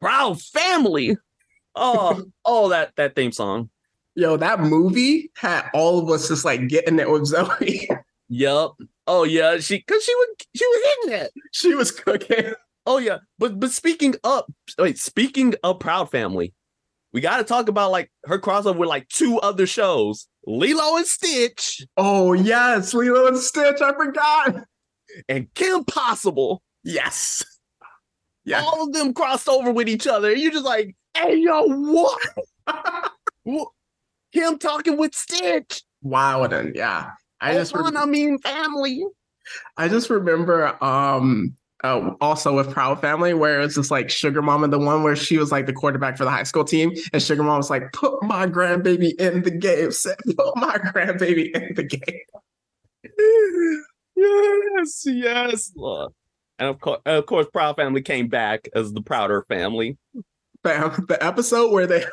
[0.00, 1.16] Proud Family.
[1.74, 3.68] Oh, oh that that theme song.
[4.14, 7.88] Yo, that movie had all of us just like getting it with Zoe.
[8.28, 8.76] Yup.
[9.10, 11.30] Oh yeah, she cause she was she was in that.
[11.52, 12.52] she was cooking.
[12.86, 14.46] Oh yeah, but but speaking up,
[14.78, 16.52] wait, speaking of Proud Family,
[17.12, 21.06] we got to talk about like her crossover with like two other shows, Lilo and
[21.06, 23.80] Stitch Oh yes, Lilo and Stitch.
[23.80, 24.56] I forgot.
[25.28, 26.62] and Kim Possible.
[26.84, 27.42] Yes.
[28.44, 28.60] Yeah.
[28.62, 30.34] All of them crossed over with each other.
[30.34, 32.18] You're just like, hey yo, what?
[34.32, 35.82] Kim talking with Stitch.
[36.02, 36.46] wow.
[36.46, 37.10] Then yeah.
[37.40, 39.04] I just Hold on, re- I mean family.
[39.76, 44.68] I just remember um uh, also with Proud Family where it's just like Sugar Mama,
[44.68, 47.42] the one where she was like the quarterback for the high school team, and Sugar
[47.42, 51.84] Mama was like, "Put my grandbaby in the game." Said, "Put my grandbaby in the
[51.84, 52.20] game."
[54.16, 55.72] yes, yes.
[56.58, 59.96] And of course, of course, Proud Family came back as the Prouder Family.
[60.64, 61.04] Bam.
[61.06, 62.04] The episode where they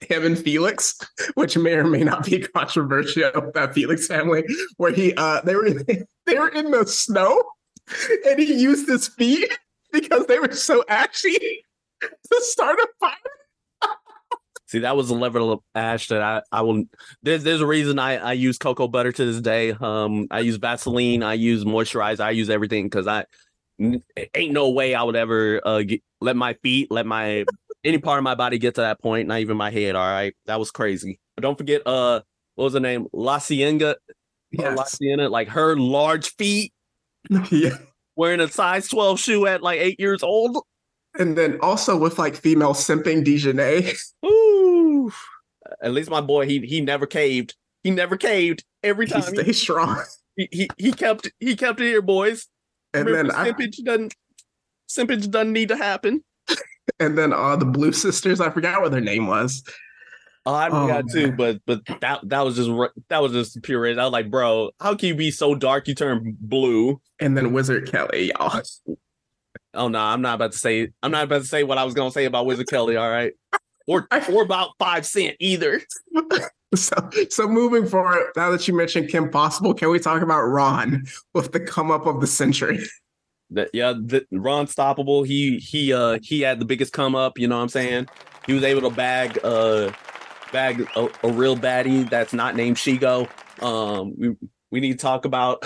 [0.00, 0.98] him and Felix,
[1.34, 4.44] which may or may not be controversial, that Felix family,
[4.76, 5.70] where he uh they were
[6.26, 7.42] they were in the snow
[8.26, 9.58] and he used his feet
[9.92, 11.64] because they were so ashy
[12.00, 13.16] to start a fire.
[14.66, 16.84] See, that was a level of ash that I, I will.
[17.24, 19.72] There's there's a reason I, I use cocoa butter to this day.
[19.72, 23.24] Um, I use Vaseline, I use moisturizer, I use everything because I
[23.80, 27.46] ain't no way I would ever uh get, let my feet, let my
[27.84, 29.28] any part of my body get to that point.
[29.28, 29.96] Not even my head.
[29.96, 31.18] All right, that was crazy.
[31.36, 32.20] But don't forget, uh,
[32.54, 33.06] what was her name?
[33.12, 33.96] La Cienega,
[34.58, 36.72] uh, La Cienega, like her large feet,
[37.50, 37.76] yeah.
[38.16, 40.58] wearing a size twelve shoe at like eight years old.
[41.18, 43.98] And then also with like female simping Dijonay.
[44.24, 45.10] Ooh.
[45.82, 47.56] At least my boy, he he never caved.
[47.82, 48.64] He never caved.
[48.82, 50.02] Every He time he, stays strong.
[50.36, 52.46] he, he he kept he kept it here, boys.
[52.92, 54.14] And Remember, then I, simpage doesn't
[54.88, 56.22] simpage doesn't need to happen.
[57.00, 59.62] And then uh the Blue Sisters, I forgot what their name was.
[60.46, 61.36] Oh, I Oh, forgot too, man.
[61.36, 62.70] but but that that was just
[63.08, 63.86] that was just pure.
[63.88, 67.00] I was like, bro, how can you be so dark you turn blue?
[67.20, 68.60] And then Wizard Kelly, y'all.
[69.72, 71.94] Oh no, I'm not about to say I'm not about to say what I was
[71.94, 72.96] gonna say about Wizard Kelly.
[72.96, 73.32] All right,
[73.86, 75.80] or or about Five Cent either.
[76.74, 76.96] So,
[77.30, 81.52] so moving forward, now that you mentioned Kim Possible, can we talk about Ron with
[81.52, 82.80] the come up of the century?
[83.50, 85.26] That yeah, the, Ron Stoppable.
[85.26, 87.38] He he uh he had the biggest come up.
[87.38, 88.08] You know what I'm saying?
[88.46, 89.90] He was able to bag uh
[90.52, 93.28] bag a, a real baddie that's not named Shego.
[93.62, 94.36] Um, we
[94.70, 95.64] we need to talk about.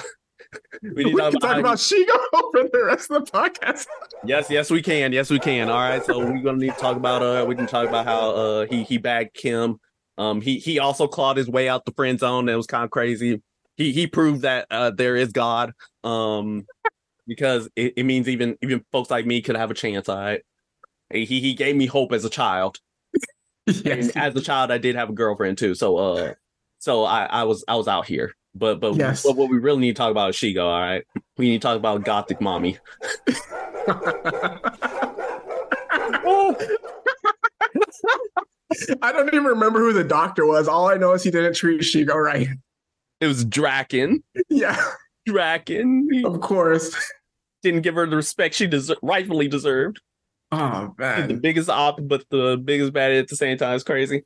[0.83, 2.17] we We, need to can talk, talk about, about Shego
[2.53, 3.87] for the rest of the podcast.
[4.25, 5.69] yes yes we can yes we can.
[5.69, 8.31] All right, so we're gonna need to talk about uh we can talk about how
[8.31, 9.81] uh he he bagged Kim.
[10.17, 12.49] Um, he he also clawed his way out the friend zone.
[12.49, 13.43] It was kind of crazy.
[13.77, 15.73] He he proved that uh there is God.
[16.05, 16.67] Um,
[17.27, 20.09] because it, it means even even folks like me could have a chance.
[20.09, 20.43] All right.
[21.13, 22.79] He he gave me hope as a child.
[23.67, 24.09] Yes.
[24.09, 25.75] And as a child, I did have a girlfriend too.
[25.75, 26.35] So uh,
[26.81, 28.35] so I I was I was out here.
[28.55, 29.25] But but Yes.
[29.25, 30.65] what, what we really need to talk about is Shego.
[30.65, 31.03] All right,
[31.39, 32.77] we need to talk about Gothic Mommy.
[39.03, 40.69] I don't even remember who the doctor was.
[40.69, 42.49] All I know is he didn't treat Shego right.
[43.21, 44.23] It was Drakken.
[44.51, 44.83] Yeah,
[45.29, 46.95] Drakken of course.
[47.63, 48.71] didn't give her the respect she
[49.03, 50.01] rightfully deserved.
[50.53, 51.29] Oh man.
[51.29, 54.25] The biggest op, but the biggest bad at the same time is crazy.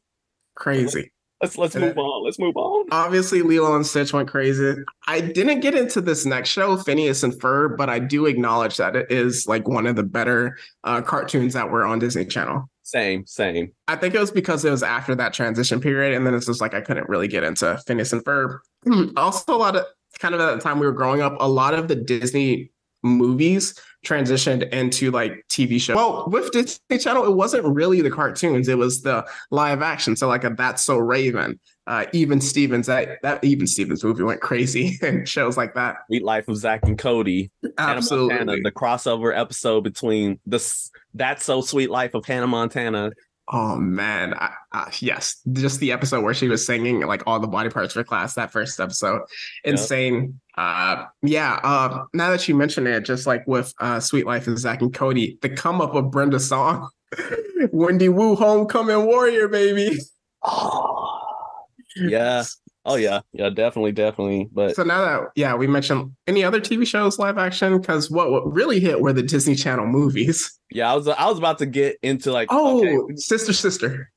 [0.55, 1.13] crazy.
[1.41, 2.25] Let's let's move on.
[2.25, 2.87] Let's move on.
[2.91, 4.75] Obviously, Lilo and Stitch went crazy.
[5.07, 8.97] I didn't get into this next show, Phineas and Ferb, but I do acknowledge that
[8.97, 12.69] it is like one of the better uh, cartoons that were on Disney Channel.
[12.83, 13.71] Same, same.
[13.87, 16.61] I think it was because it was after that transition period, and then it's just
[16.61, 18.59] like I couldn't really get into Phineas and Ferb.
[19.17, 19.85] also, a lot of
[20.19, 22.71] kind of at the time we were growing up, a lot of the Disney
[23.03, 25.97] movies transitioned into like TV shows.
[25.97, 30.17] Well, with Disney Channel, it wasn't really the cartoons; it was the live action.
[30.17, 32.87] So, like a That's So Raven, uh, Even Stevens.
[32.87, 35.97] That that Even Stevens movie went crazy, and shows like that.
[36.09, 37.51] Suite Life of Zack and Cody.
[37.77, 38.37] Absolutely.
[38.37, 43.13] Montana, the crossover episode between this That's So Suite Life of Hannah Montana.
[43.51, 47.47] Oh man, I, I, yes, just the episode where she was singing like all the
[47.47, 48.35] body parts for class.
[48.35, 49.23] That first episode,
[49.65, 49.71] Yeah.
[49.73, 50.39] insane.
[50.57, 51.59] Uh, yeah.
[51.63, 54.93] Uh, now that you mention it, just like with uh, Suite Life and Zack and
[54.93, 56.91] Cody, the come up of Brenda's song,
[57.73, 59.99] Wendy Wu, Homecoming Warrior, baby.
[60.45, 61.19] Oh,
[61.97, 62.45] yeah.
[62.89, 63.21] Oh, yeah.
[63.33, 64.49] Yeah, definitely, definitely.
[64.53, 68.31] But So now that yeah, we mentioned any other TV shows live action because what
[68.31, 70.59] what really hit were the Disney Channel movies.
[70.71, 74.11] yeah, I was I was about to get into like, Oh, okay, Sister Sister.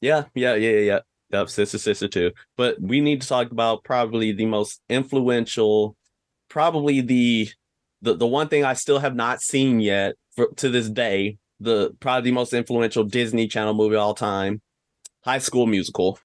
[0.00, 0.98] yeah, yeah, yeah, yeah, yeah.
[1.32, 2.30] Yep, sister, sister too.
[2.56, 5.96] But we need to talk about probably the most influential,
[6.48, 7.48] probably the
[8.02, 11.38] the the one thing I still have not seen yet for, to this day.
[11.58, 14.60] The probably the most influential Disney Channel movie of all time,
[15.24, 16.18] High School Musical.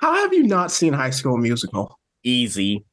[0.00, 1.98] How have you not seen High School Musical?
[2.22, 2.84] Easy.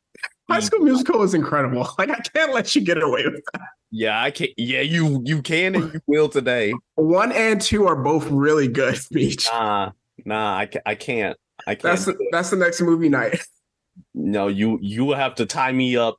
[0.50, 0.60] High.
[0.60, 1.88] School Musical is incredible.
[1.98, 3.62] Like I can't let you get away with that.
[3.92, 4.52] Yeah, I can't.
[4.58, 6.74] Yeah, you you can and you will today.
[6.96, 9.00] One and two are both really good.
[9.12, 9.48] Beach.
[9.52, 9.92] Nah,
[10.26, 11.38] nah, I, I can't.
[11.68, 11.84] I can't.
[11.84, 13.40] That's the, that's the next movie night.
[14.14, 16.18] no, you you will have to tie me up,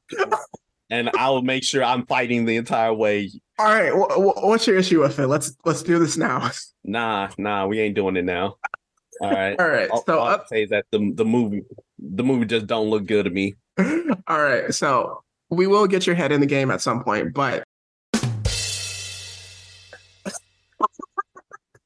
[0.90, 3.30] and I will make sure I'm fighting the entire way.
[3.58, 5.26] All right, wh- wh- what's your issue with it?
[5.26, 6.50] Let's let's do this now.
[6.84, 8.56] Nah, nah, we ain't doing it now.
[9.20, 9.58] All right.
[9.58, 11.62] All right, All, so all up, I say is that the the movie
[11.98, 13.54] the movie just don't look good to me.
[14.28, 17.64] all right, so we will get your head in the game at some point, but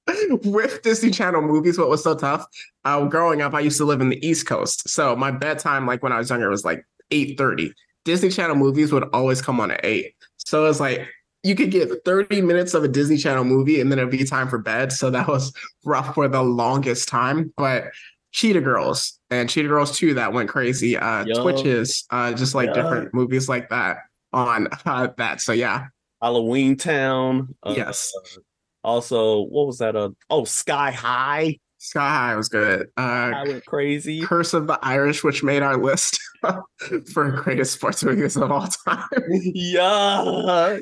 [0.45, 2.47] with Disney Channel movies, what was so tough?
[2.85, 6.03] Uh, growing up, I used to live in the East Coast, so my bedtime, like
[6.03, 7.72] when I was younger, was like eight thirty.
[8.05, 11.07] Disney Channel movies would always come on at eight, so it's like
[11.43, 14.49] you could get 30 minutes of a Disney Channel movie and then it'd be time
[14.49, 14.93] for bed.
[14.93, 15.53] So that was
[15.84, 17.53] rough for the longest time.
[17.57, 17.84] But
[18.32, 20.97] Cheetah Girls and Cheetah Girls 2 that went crazy.
[20.97, 21.43] Uh Yo.
[21.43, 22.74] Twitches, uh just like Yeah.
[22.82, 23.99] different movies like that
[24.32, 25.41] on uh, that.
[25.41, 25.86] So yeah.
[26.22, 27.49] Halloweentown.
[27.62, 28.12] uh, yes.
[28.84, 29.97] Also, what was that?
[29.97, 31.59] Uh, oh, Sky High.
[31.78, 32.88] Sky High was good.
[32.97, 33.01] Uh
[33.34, 34.20] I went crazy.
[34.20, 36.20] Curse of the Irish, which made our list
[37.12, 39.09] for greatest sports movies of all time.
[39.30, 40.78] yeah.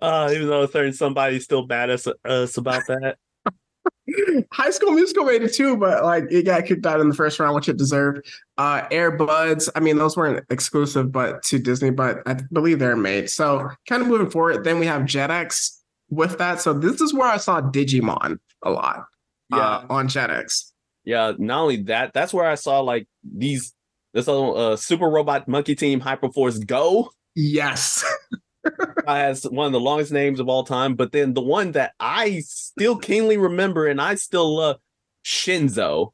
[0.00, 3.16] Uh, even though certain somebody's still mad at us, us about that.
[4.52, 7.38] High School Musical made it too, but like it got kicked out in the first
[7.38, 8.26] round, which it deserved.
[8.56, 12.96] Uh Air Buds, I mean, those weren't exclusive, but to Disney, but I believe they're
[12.96, 13.28] made.
[13.28, 15.76] So kind of moving forward, then we have Jetix
[16.10, 16.60] with that.
[16.60, 19.04] So this is where I saw Digimon a lot.
[19.52, 20.72] uh, on Jetix.
[21.04, 21.32] yeah.
[21.38, 23.74] Not only that, that's where I saw like these
[24.14, 27.10] this other uh, Super Robot Monkey Team Hyperforce Go.
[27.34, 28.04] Yes.
[29.06, 32.40] has one of the longest names of all time, but then the one that I
[32.40, 34.76] still keenly remember and I still love,
[35.24, 36.12] Shinzo.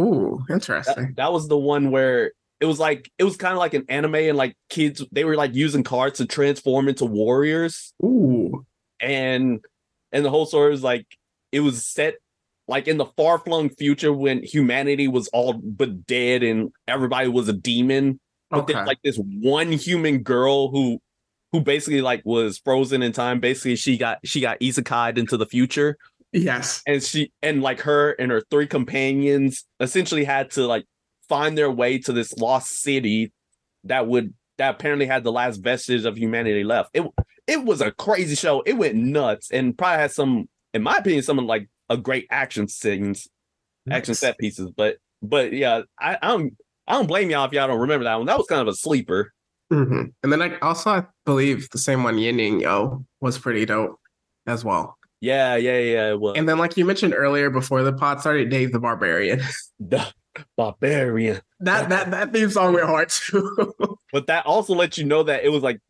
[0.00, 1.14] Ooh, interesting.
[1.16, 4.14] that was the one where it was like it was kind of like an anime
[4.16, 8.64] and like kids they were like using cards to transform into warriors Ooh.
[9.00, 9.60] and
[10.12, 11.06] and the whole story was like
[11.52, 12.14] it was set
[12.66, 17.48] like in the far flung future when humanity was all but dead and everybody was
[17.48, 18.18] a demon
[18.50, 18.72] but Okay.
[18.72, 21.00] there's like this one human girl who
[21.54, 23.38] who basically like was frozen in time.
[23.38, 25.96] Basically she got she got isekai'd into the future.
[26.32, 26.82] Yes.
[26.84, 30.84] and she and like her and her three companions essentially had to like
[31.28, 33.32] find their way to this lost city
[33.84, 36.90] that would that apparently had the last vestige of humanity left.
[36.92, 37.06] It
[37.46, 38.62] it was a crazy show.
[38.62, 42.26] It went nuts and probably had some in my opinion some of like a great
[42.32, 43.28] action scenes
[43.88, 44.72] action set pieces.
[44.76, 46.54] But but yeah i i don't
[46.88, 48.26] i don't blame y'all if y'all don't remember that one.
[48.26, 49.32] That was kind of a sleeper
[49.74, 50.12] Mhm.
[50.22, 53.98] And then I also I believe the same one Yin Yang Yo was pretty dope
[54.46, 54.96] as well.
[55.20, 58.50] yeah yeah yeah it was And then like you mentioned earlier before the pod started,
[58.50, 59.40] Dave the Barbarian.
[59.80, 60.06] the
[60.56, 61.40] barbarian.
[61.60, 63.74] That that that theme song went hard too.
[64.12, 65.80] but that also lets you know that it was like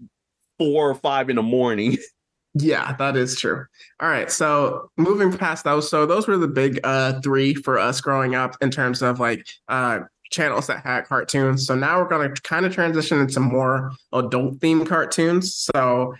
[0.59, 1.99] four or five in the morning.
[2.57, 3.67] Yeah, that is true.
[3.99, 4.31] All right.
[4.31, 8.55] So moving past those, so those were the big uh three for us growing up
[8.61, 11.67] in terms of like uh channels that had cartoons.
[11.67, 15.55] So now we're going to kind of transition into more adult themed cartoons.
[15.55, 16.15] So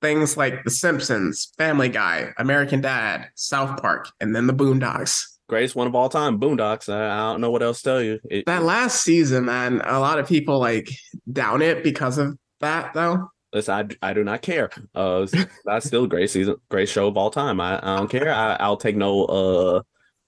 [0.00, 5.22] things like The Simpsons, Family Guy, American Dad, South Park, and then the Boondocks.
[5.48, 6.92] Greatest one of all time, Boondocks.
[6.92, 8.18] I, I don't know what else to tell you.
[8.30, 10.88] It, that last season, man, a lot of people like
[11.30, 13.28] down it because of that, though.
[13.52, 14.70] Listen, I, I do not care.
[14.94, 15.26] Uh,
[15.64, 17.60] that's still a great season, great show of all time.
[17.60, 18.32] I, I don't care.
[18.32, 19.82] I, I'll take no uh,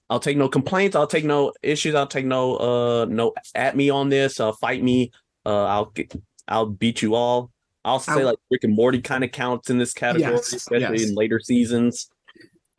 [0.09, 0.95] I'll take no complaints.
[0.95, 1.95] I'll take no issues.
[1.95, 4.39] I'll take no uh no at me on this.
[4.39, 5.11] Uh, fight me.
[5.45, 6.13] Uh, I'll get,
[6.47, 7.51] I'll beat you all.
[7.85, 11.09] I'll say like Rick and Morty kind of counts in this category, yes, especially yes.
[11.09, 12.09] in later seasons.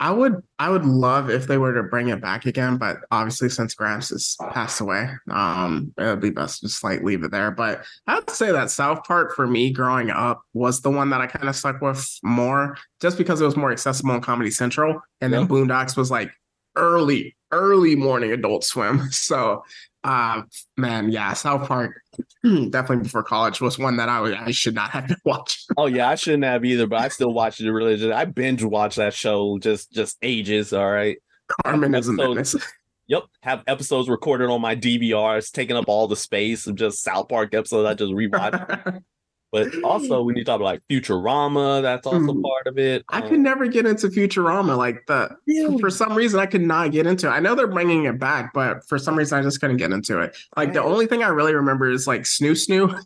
[0.00, 3.48] I would I would love if they were to bring it back again, but obviously
[3.48, 7.32] since Gramps has passed away, um, it would be best to just like leave it
[7.32, 7.50] there.
[7.50, 11.20] But I would say that South Park for me growing up was the one that
[11.20, 15.00] I kind of stuck with more, just because it was more accessible on Comedy Central,
[15.20, 16.30] and then Boondocks was like
[16.78, 19.02] early, early morning Adult Swim.
[19.12, 19.62] So
[20.04, 20.42] uh
[20.76, 22.00] man, yeah, South Park
[22.44, 25.74] definitely before college was one that I would, I should not have been watching.
[25.76, 28.12] oh yeah, I shouldn't have either, but I still watched it religion.
[28.12, 30.72] I binge watched that show just just ages.
[30.72, 31.18] All right,
[31.64, 32.44] Carmen is a
[33.08, 37.30] Yep, have episodes recorded on my DVRs, taking up all the space of just South
[37.30, 37.86] Park episodes.
[37.88, 39.02] I just rewatch.
[39.50, 42.42] But also, when you talk about like Futurama, that's also mm.
[42.42, 43.04] part of it.
[43.08, 45.32] I um, could never get into Futurama like that.
[45.46, 45.76] Yeah.
[45.80, 47.30] For some reason, I could not get into it.
[47.30, 50.20] I know they're bringing it back, but for some reason, I just couldn't get into
[50.20, 50.36] it.
[50.56, 53.02] Like the only thing I really remember is like Snu Snu,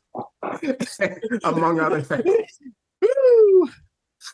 [1.45, 2.59] among other things.
[3.01, 3.69] Woo!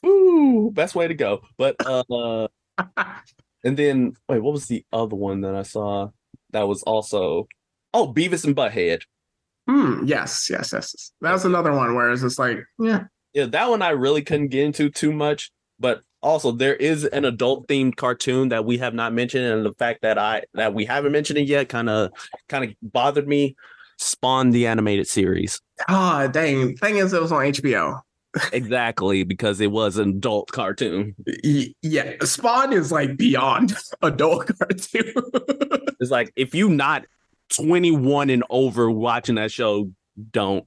[0.03, 0.71] Woo!
[0.71, 1.43] Best way to go.
[1.57, 2.49] But uh,
[3.65, 6.11] and then wait, what was the other one that I saw
[6.51, 7.49] that was also
[7.93, 9.03] oh Beavis and Butthead.
[9.69, 10.05] Hmm.
[10.07, 10.49] Yes.
[10.51, 10.73] Yes.
[10.73, 11.13] Yes.
[11.21, 11.95] That was another one.
[11.95, 13.05] Whereas it's like, yeah,
[13.35, 15.51] yeah, that one I really couldn't get into too much.
[15.79, 19.75] But also, there is an adult themed cartoon that we have not mentioned, and the
[19.75, 22.11] fact that I that we haven't mentioned it yet kind of
[22.49, 23.57] kind of bothered me.
[24.01, 25.61] Spawn the animated series.
[25.89, 26.77] Ah, oh, dang!
[26.77, 28.01] Thing is, it was on HBO.
[28.53, 31.17] exactly because it was an adult cartoon.
[31.83, 35.15] Yeah, Spawn is like beyond adult cartoon.
[36.01, 37.07] it's like if you not
[37.55, 39.91] 21 and over watching that show
[40.31, 40.65] don't.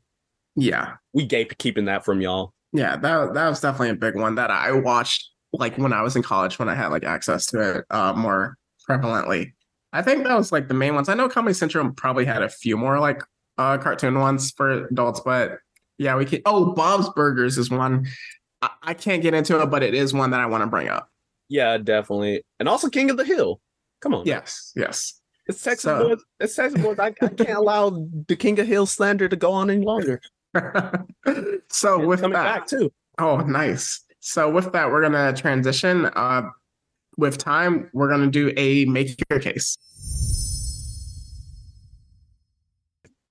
[0.56, 0.94] Yeah.
[1.14, 2.54] We gave keeping that from y'all.
[2.74, 6.16] Yeah, that that was definitely a big one that I watched like when I was
[6.16, 8.58] in college when I had like access to it uh, more
[8.90, 9.54] prevalently.
[9.94, 11.10] I think that was like the main ones.
[11.10, 13.24] I know Comedy Central probably had a few more like
[13.58, 15.58] uh cartoon ones for adults, but
[15.98, 16.42] yeah, we can.
[16.46, 18.08] Oh, Bob's Burgers is one.
[18.62, 20.88] I, I can't get into it, but it is one that I want to bring
[20.88, 21.10] up.
[21.50, 23.60] Yeah, definitely, and also King of the Hill.
[24.00, 24.26] Come on.
[24.26, 25.21] Yes, yes.
[25.52, 26.24] It's Texas so, boys.
[26.40, 26.98] It's Texas boys.
[26.98, 27.90] I, I can't allow
[28.28, 30.22] the King of Hill slander to go on any longer.
[31.68, 32.90] so it's with that, back too.
[33.20, 34.06] Oh, nice.
[34.22, 36.06] So with that, we're gonna transition.
[36.06, 36.44] Uh,
[37.18, 39.78] with time, we're gonna do a make your case.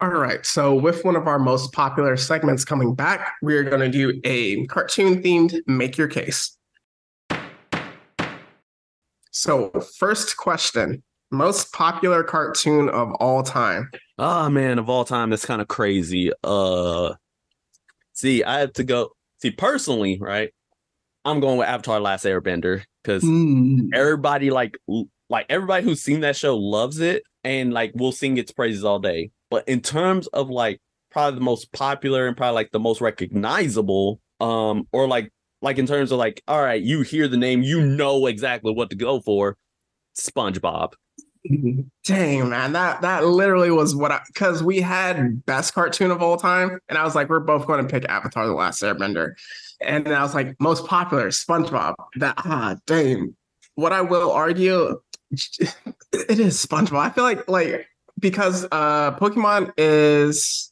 [0.03, 0.45] All right.
[0.45, 4.65] So, with one of our most popular segments coming back, we're going to do a
[4.65, 6.57] cartoon themed make your case.
[9.31, 13.91] So, first question most popular cartoon of all time.
[14.19, 16.31] Oh man, of all time, that's kind of crazy.
[16.45, 17.15] Uh
[18.13, 20.51] see, I have to go see personally, right?
[21.25, 23.89] I'm going with Avatar Last Airbender because mm.
[23.95, 24.77] everybody like
[25.29, 28.99] like everybody who's seen that show loves it and like will sing its praises all
[28.99, 29.31] day.
[29.51, 30.81] But in terms of like
[31.11, 35.31] probably the most popular and probably like the most recognizable, um, or like
[35.63, 38.91] like in terms of like, all right, you hear the name, you know exactly what
[38.91, 39.57] to go for.
[40.19, 40.93] SpongeBob.
[42.05, 46.37] Dang, man, that that literally was what I because we had best cartoon of all
[46.37, 49.33] time, and I was like, we're both going to pick Avatar: The Last Airbender,
[49.81, 51.95] and then I was like, most popular SpongeBob.
[52.17, 53.35] That ah, dang.
[53.75, 55.01] What I will argue,
[55.31, 56.99] it is SpongeBob.
[56.99, 57.87] I feel like like
[58.19, 60.71] because uh Pokemon is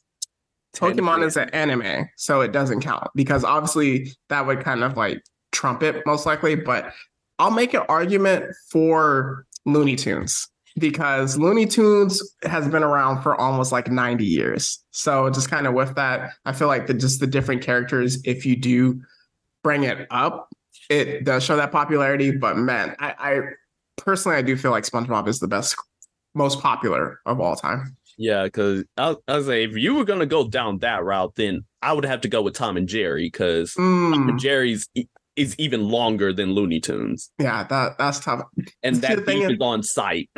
[0.75, 5.23] Pokemon is an anime, so it doesn't count because obviously that would kind of like
[5.51, 6.53] trump it most likely.
[6.53, 6.93] But
[7.39, 10.47] I'll make an argument for Looney Tunes
[10.79, 14.83] because Looney Tunes has been around for almost like 90 years.
[14.91, 18.45] So just kind of with that, I feel like the just the different characters, if
[18.45, 19.01] you do
[19.63, 20.49] bring it up,
[20.89, 22.31] it does show that popularity.
[22.31, 23.41] But man, I, I
[23.97, 25.75] personally I do feel like SpongeBob is the best,
[26.33, 27.95] most popular of all time.
[28.17, 31.63] Yeah, because I, I was say if you were gonna go down that route, then
[31.81, 34.11] I would have to go with Tom and Jerry because mm.
[34.11, 34.39] Tom and mm.
[34.39, 34.89] Jerry's
[35.39, 37.31] is even longer than Looney Tunes.
[37.39, 38.41] Yeah, that that's tough.
[38.83, 40.29] And that beef is, is on site.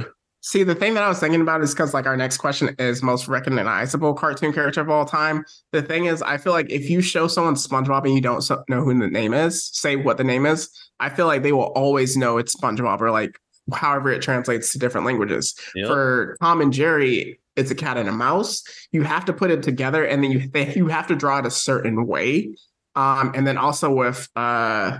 [0.44, 3.04] See, the thing that I was thinking about is because like our next question is
[3.04, 5.46] most recognizable cartoon character of all time.
[5.72, 8.64] The thing is, I feel like if you show someone SpongeBob and you don't so-
[8.68, 10.70] know who the name is, say what the name is,
[11.00, 13.40] I feel like they will always know it's SpongeBob or like
[13.72, 15.54] however it translates to different languages.
[15.76, 15.88] Yep.
[15.88, 18.64] For Tom and Jerry, it's a cat and a mouse.
[18.92, 21.46] You have to put it together, and then you they, you have to draw it
[21.46, 22.56] a certain way.
[22.96, 25.00] Um, and then also with uh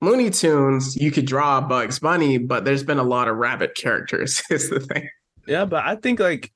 [0.00, 4.42] Looney Tunes, you could draw Bugs Bunny, but there's been a lot of rabbit characters.
[4.50, 5.08] Is the thing.
[5.46, 6.52] Yeah, but I think like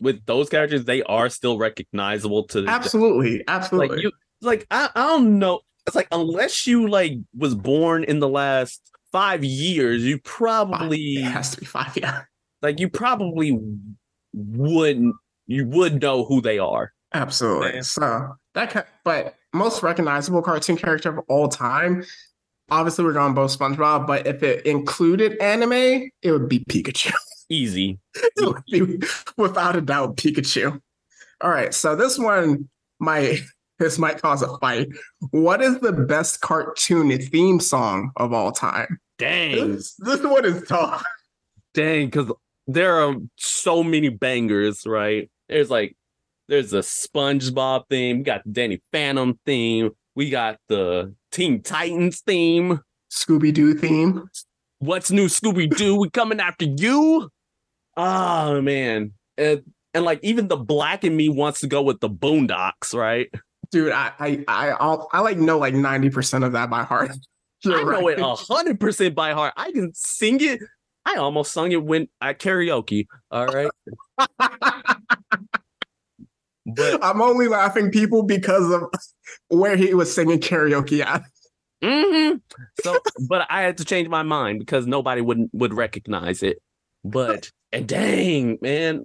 [0.00, 3.96] with those characters, they are still recognizable to Absolutely, absolutely.
[3.96, 4.12] like you
[4.42, 5.60] like I, I don't know.
[5.86, 8.80] It's like unless you like was born in the last
[9.12, 11.96] five years, you probably it has to be five.
[11.96, 12.22] Yeah,
[12.62, 13.58] like you probably
[14.32, 15.14] wouldn't
[15.46, 16.92] you would know who they are.
[17.12, 17.72] absolutely.
[17.72, 17.82] Man.
[17.82, 22.04] So that, but most recognizable cartoon character of all time.
[22.70, 27.12] Obviously, we're going both SpongeBob, but if it included anime, it would be Pikachu.
[27.48, 27.98] Easy.
[28.14, 29.06] it would be
[29.36, 30.80] without a doubt Pikachu.
[31.40, 32.68] All right, so this one
[32.98, 33.40] might
[33.78, 34.88] this might cause a fight.
[35.30, 39.00] What is the best cartoon theme song of all time?
[39.18, 39.72] Dang.
[39.72, 41.04] This, this one is tough.
[41.74, 42.32] Dang, because
[42.66, 45.30] there are so many bangers, right?
[45.48, 45.96] There's like
[46.48, 52.80] there's a SpongeBob theme, got the Danny Phantom theme, we got the Teen Titans theme.
[53.10, 54.28] Scooby Doo theme.
[54.78, 55.96] What's new, Scooby Doo?
[55.96, 57.28] We coming after you.
[57.96, 59.12] Oh man.
[59.36, 59.62] And
[59.94, 63.28] and like even the black in me wants to go with the boondocks, right?
[63.70, 67.10] Dude, I I I I'll, I like know like 90% of that by heart.
[67.64, 68.18] You're I know right.
[68.18, 69.52] it a hundred percent by heart.
[69.56, 70.60] I can sing it.
[71.04, 73.06] I almost sung it when at karaoke.
[73.30, 73.70] All right.
[76.74, 78.84] but I'm only laughing people because of
[79.48, 81.22] where he was singing karaoke at.
[81.82, 82.36] hmm
[82.82, 82.98] so
[83.28, 86.58] but I had to change my mind because nobody would would recognize it.
[87.04, 89.04] But and dang, man.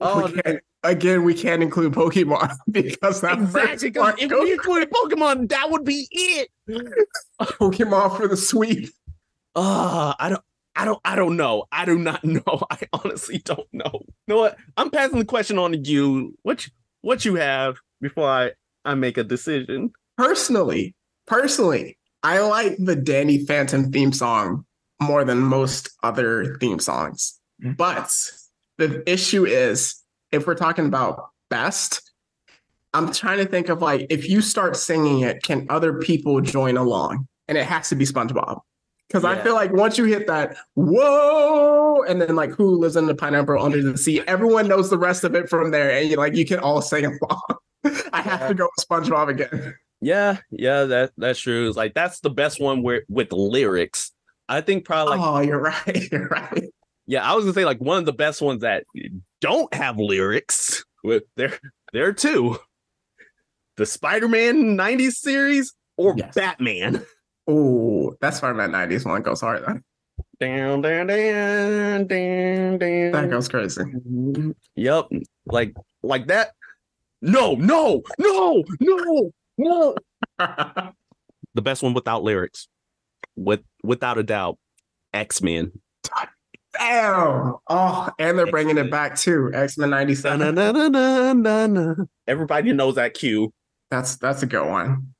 [0.00, 3.90] Oh we can't, again, we can't include Pokemon because that exactly.
[3.90, 6.48] first 'cause If we included Pokemon, that would be it.
[7.40, 8.90] Pokemon for the sweep.
[9.54, 10.42] Uh, I don't
[10.76, 11.64] I don't I don't know.
[11.70, 12.62] I do not know.
[12.70, 13.90] I honestly don't know.
[13.92, 14.56] You know what?
[14.76, 16.36] I'm passing the question on to you.
[16.42, 16.72] What you,
[17.04, 18.52] what you have before I
[18.84, 19.92] I make a decision.
[20.16, 20.94] Personally,
[21.26, 24.64] personally, I like the Danny Phantom theme song
[25.00, 27.38] more than most other theme songs.
[27.62, 27.72] Hmm.
[27.72, 28.14] But
[28.78, 30.02] the issue is,
[30.32, 32.12] if we're talking about best,
[32.92, 36.76] I'm trying to think of like if you start singing it, can other people join
[36.76, 37.28] along?
[37.48, 38.60] And it has to be SpongeBob.
[39.08, 43.06] Because I feel like once you hit that, whoa, and then like who lives in
[43.06, 46.16] the pineapple under the sea, everyone knows the rest of it from there, and you
[46.16, 47.42] like you can all sing along.
[48.12, 48.48] I have Yeah.
[48.48, 49.74] to go with SpongeBob again.
[50.00, 51.68] Yeah, yeah, that that's true.
[51.68, 54.10] It's like that's the best one where with lyrics.
[54.48, 56.08] I think probably like oh, you're right.
[56.10, 56.64] You're right.
[57.06, 58.84] yeah, I was gonna say like one of the best ones that
[59.40, 60.84] don't have lyrics.
[61.04, 61.58] With there
[61.92, 62.58] there two.
[63.76, 66.34] The Spider-Man 90s series or Yes.
[66.34, 67.04] Batman.
[67.46, 69.64] Oh, that's why that 90s one goes hard.
[69.66, 69.82] Then.
[70.40, 73.12] Down, down, down, down, down.
[73.12, 73.82] That goes crazy.
[74.76, 75.08] Yep.
[75.46, 76.52] Like like that.
[77.22, 79.94] No, no, no, no, no.
[81.54, 82.66] The best one without lyrics.
[83.36, 84.58] With without a doubt.
[85.12, 85.70] X-Men.
[86.76, 87.54] Damn.
[87.68, 89.52] Oh, and they're bringing it back too.
[89.54, 90.40] X Men 97.
[90.40, 91.94] Da-na-na-na-na-na-na.
[92.26, 93.52] Everybody knows that cue.
[93.92, 95.13] That's that's a good one.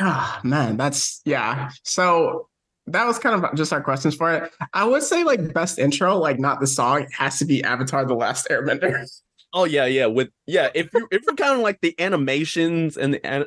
[0.00, 1.70] Ah, man, that's yeah.
[1.84, 2.48] So
[2.86, 4.52] that was kind of just our questions for it.
[4.72, 8.14] I would say like best intro, like not the song, has to be Avatar: The
[8.14, 9.06] Last Airbender.
[9.52, 10.06] Oh yeah, yeah.
[10.06, 13.46] With yeah, if you if you're counting like the animations and the an-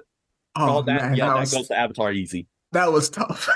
[0.55, 2.47] Oh all that, man, yeah, that that, goes to Avatar easy.
[2.73, 3.49] that was tough.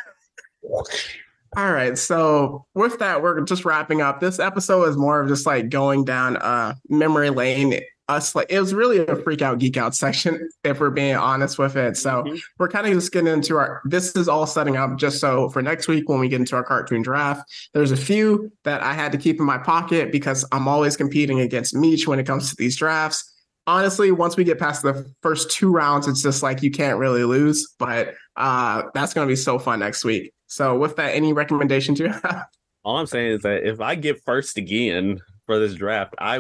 [1.56, 4.20] All right, so with that, we're just wrapping up.
[4.20, 7.80] This episode is more of just like going down uh memory lane.
[8.10, 11.60] Us like it was really a freak out geek out section, if we're being honest
[11.60, 11.98] with it.
[11.98, 12.40] So Mhm.
[12.58, 15.62] we're kind of just getting into our this is all setting up just so for
[15.62, 17.44] next week when we get into our cartoon draft
[17.74, 21.40] there's a few that i had to keep in my pocket because i'm always competing
[21.42, 23.34] against meech when it comes to these drafts
[23.68, 27.24] honestly once we get past the first two rounds it's just like you can't really
[27.24, 31.34] lose but uh that's going to be so fun next week so with that any
[31.34, 32.46] recommendations you have
[32.84, 36.40] All I'm saying is that if I get first again for this draft, I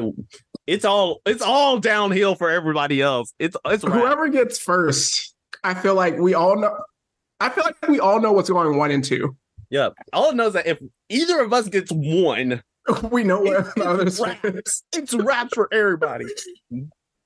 [0.68, 3.34] it's all it's all downhill for everybody else.
[3.40, 5.34] It's it's whoever gets first
[5.64, 6.78] i feel like we all know
[7.40, 9.36] i feel like we all know what's going one and two
[9.70, 9.90] yeah.
[10.14, 10.80] All it knows that if
[11.10, 12.64] either of us gets one,
[13.12, 13.74] we know what
[14.08, 14.84] It's wraps.
[14.94, 16.26] it's wraps for everybody.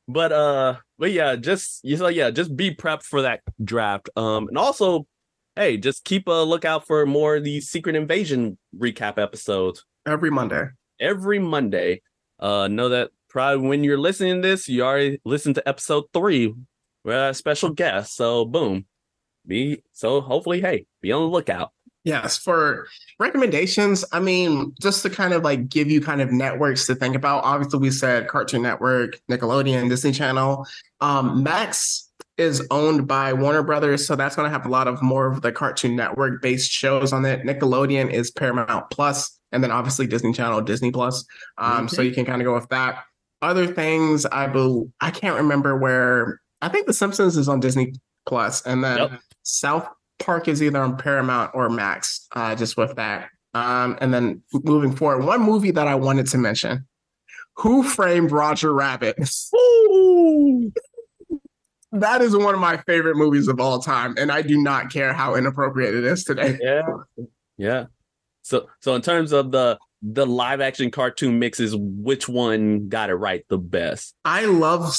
[0.08, 4.10] But uh, but yeah, just you know, yeah, just be prepped for that draft.
[4.16, 5.06] Um, and also,
[5.56, 9.86] hey, just keep a lookout for more of these Secret Invasion recap episodes.
[10.06, 10.70] every monday
[11.00, 12.02] every Monday.
[12.40, 16.54] Uh, know that probably when you're listening to this, you already listened to episode three
[17.04, 18.16] with a special guest.
[18.16, 18.86] So boom,
[19.48, 21.72] be so hopefully, hey, be on the lookout.
[22.04, 22.88] Yes, for
[23.20, 27.16] recommendations, I mean, just to kind of like give you kind of networks to think
[27.16, 27.44] about.
[27.44, 30.66] Obviously, we said Cartoon Network, Nickelodeon, Disney Channel.
[31.00, 35.02] Um, Max is owned by Warner Brothers, so that's going to have a lot of
[35.04, 37.44] more of the Cartoon Network based shows on it.
[37.44, 41.24] Nickelodeon is Paramount Plus, and then obviously Disney Channel, Disney Plus.
[41.60, 43.04] Um, So you can kind of go with that.
[43.42, 46.40] Other things, I believe, I can't remember where.
[46.62, 47.94] I think The Simpsons is on Disney
[48.28, 49.12] Plus, and then Yep.
[49.44, 49.88] South
[50.20, 52.28] Park is either on Paramount or Max.
[52.36, 56.38] Uh, just with that, um, and then moving forward, one movie that I wanted to
[56.38, 56.86] mention:
[57.58, 59.18] Who Framed Roger Rabbit?
[61.94, 65.12] That is one of my favorite movies of all time, and I do not care
[65.12, 66.58] how inappropriate it is today.
[66.62, 66.84] Yeah,
[67.58, 67.86] yeah.
[68.44, 73.16] So, so in terms of the the live action cartoon mixes, which one got it
[73.16, 74.16] right the best?
[74.26, 74.96] I love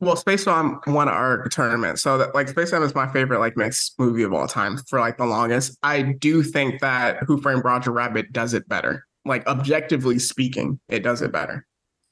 [0.00, 3.56] well, Space Jam won our tournament, so that like Space Jam is my favorite like
[3.56, 5.78] mixed movie of all time for like the longest.
[5.82, 9.06] I do think that Who Framed Roger Rabbit does it better.
[9.24, 11.66] Like objectively speaking, it does it better.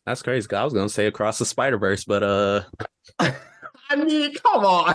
[0.07, 0.49] That's crazy.
[0.53, 2.63] I was gonna say across the Spider Verse, but uh,
[3.19, 4.95] I mean, come on.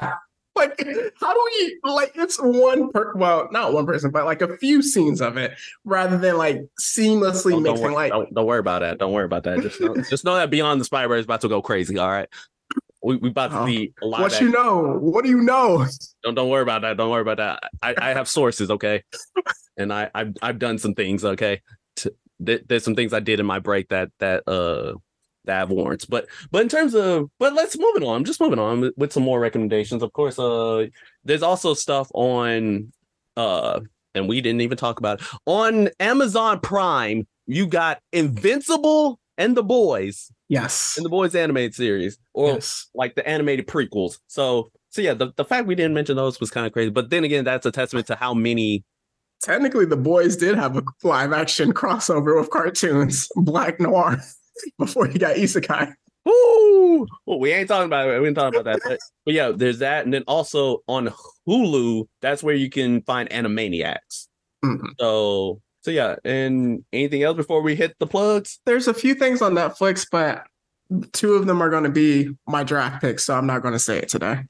[0.58, 4.58] Like, how do we like it's one per well, not one person, but like a
[4.58, 5.54] few scenes of it
[5.86, 8.98] rather than like seamlessly don't, don't, mixing like don't, don't worry about that.
[8.98, 9.62] Don't worry about that.
[9.62, 11.98] Just know, just know that Beyond the Spider is about to go crazy.
[11.98, 12.28] All right,
[13.04, 14.22] we we about to Oh, see a lot.
[14.22, 14.98] what you know?
[15.00, 15.86] What do you know?
[16.24, 16.98] Don't don't worry about that.
[16.98, 17.64] Don't worry about that.
[17.82, 19.04] I, I have sources, okay,
[19.78, 21.62] and I I've I've done some things, okay.
[22.40, 24.94] There- there's some things I did in my break that that uh
[25.48, 28.16] that have warrants, but but in terms of but let's move it on.
[28.16, 30.04] I'm just moving on with, some more recommendations.
[30.04, 30.88] Of course, uh,
[31.24, 32.92] there's also stuff on
[33.36, 33.80] uh,
[34.16, 35.28] and we didn't even talk about it.
[35.46, 37.28] on Amazon Prime.
[37.46, 40.96] You got Invincible and the Boys Yes.
[40.98, 42.88] in the Boys animated series, or yes.
[42.94, 44.20] like the animated prequels.
[44.28, 46.90] So so yeah, the, the fact we didn't mention those was kind of crazy.
[46.90, 48.84] But then again, that's a testament to how many
[49.42, 54.18] Technically, the boys did have a live action crossover with cartoons, Black Noir,
[54.80, 55.94] before he got Isekai.
[56.26, 57.08] Woo!
[57.26, 58.20] Well, we ain't talking about it.
[58.20, 58.82] We ain't talking about that.
[58.86, 60.04] But, but yeah, there's that.
[60.04, 61.14] And then also on
[61.48, 64.28] Hulu, that's where you can find Animaniacs.
[64.64, 64.90] Mhm.
[65.00, 68.60] So so yeah, and anything else before we hit the plugs?
[68.66, 70.44] There's a few things on Netflix, but
[71.14, 73.80] two of them are going to be my draft picks, so I'm not going to
[73.80, 74.42] say it today.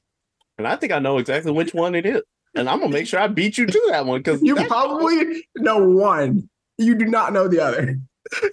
[0.58, 2.22] And I think I know exactly which one it is.
[2.54, 5.78] And I'm gonna make sure I beat you to that one because You probably know
[5.86, 6.48] one.
[6.76, 7.98] You do not know the other.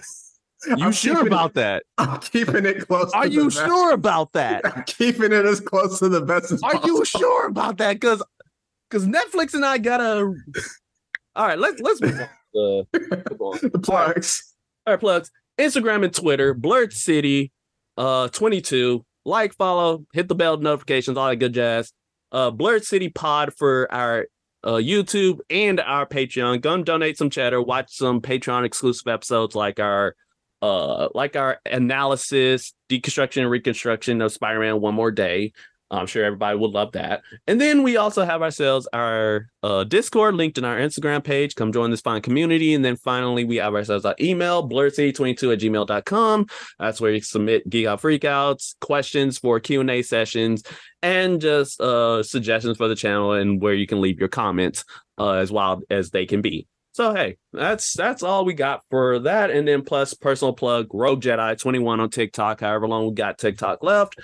[0.77, 1.83] you I'm sure about it, that?
[1.97, 3.11] I'm keeping it close.
[3.13, 3.65] Are to you the vest.
[3.65, 4.61] sure about that?
[4.65, 6.67] I'm keeping it as close to the best as possible.
[6.67, 6.97] Are possible.
[6.99, 7.93] you sure about that?
[7.93, 8.23] Because
[8.89, 10.33] because Netflix and I gotta.
[11.35, 12.29] All right, let's let's move on.
[12.53, 12.85] the-
[13.27, 13.57] football.
[13.61, 14.53] The plugs.
[14.87, 15.31] All right, plugs.
[15.57, 17.51] Instagram and Twitter, Blerd City,
[17.97, 19.05] uh, 22.
[19.27, 21.91] Like, follow, hit the bell notifications, all that good jazz.
[22.31, 24.27] Uh, Blerd City Pod for our
[24.63, 26.61] uh YouTube and our Patreon.
[26.61, 27.61] Go and donate some cheddar.
[27.61, 30.15] Watch some Patreon exclusive episodes like our
[30.61, 35.53] uh like our analysis, deconstruction and reconstruction of Spider-Man One More Day.
[35.91, 37.21] I'm sure everybody would love that.
[37.47, 41.55] And then we also have ourselves our uh, Discord linked in our Instagram page.
[41.55, 42.73] Come join this fine community.
[42.73, 46.47] And then finally, we have ourselves our email, blerdcity22 at gmail.com.
[46.79, 50.63] That's where you submit Geek Out Freakouts, questions for Q&A sessions,
[51.03, 54.85] and just uh, suggestions for the channel and where you can leave your comments
[55.19, 56.67] uh, as wild as they can be.
[56.95, 59.51] So hey, that's that's all we got for that.
[59.51, 63.83] And then plus personal plug, Rogue Jedi 21 on TikTok, however long we got TikTok
[63.83, 64.15] left.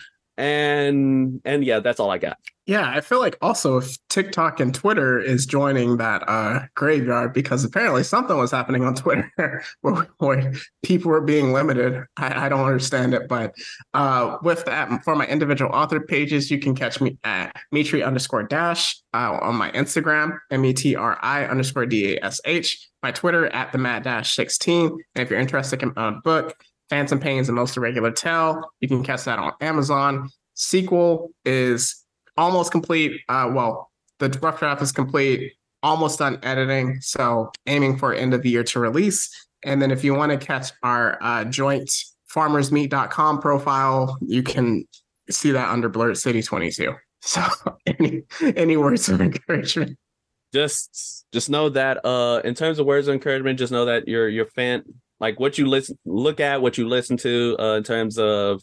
[0.42, 2.38] And and yeah, that's all I got.
[2.66, 7.64] Yeah, I feel like also if TikTok and Twitter is joining that uh, graveyard because
[7.64, 9.32] apparently something was happening on Twitter
[9.82, 12.06] where, where people were being limited.
[12.18, 13.54] I, I don't understand it, but
[13.94, 18.44] uh, with that, for my individual author pages, you can catch me at Metri underscore
[18.44, 22.90] dash uh, on my Instagram, M E T R I underscore D A S H,
[23.04, 24.88] my Twitter at the Mad Dash 16.
[24.88, 26.56] And if you're interested in a book,
[26.92, 30.30] Phantom Pains and Most Irregular Tale, you can catch that on Amazon.
[30.56, 32.04] Sequel is
[32.36, 33.22] almost complete.
[33.30, 33.90] Uh, well,
[34.20, 37.00] the rough draft is complete, almost done editing.
[37.00, 39.30] So aiming for end of the year to release.
[39.64, 41.90] And then if you want to catch our uh, joint
[42.30, 44.84] farmersmeat.com profile, you can
[45.30, 46.94] see that under Blerd City 22.
[47.22, 47.42] So
[47.86, 48.24] any
[48.58, 49.98] any words of encouragement?
[50.54, 54.28] just just know that uh in terms of words of encouragement just know that your
[54.28, 54.84] your fan
[55.22, 58.62] like what you listen look at what you listen to uh in terms of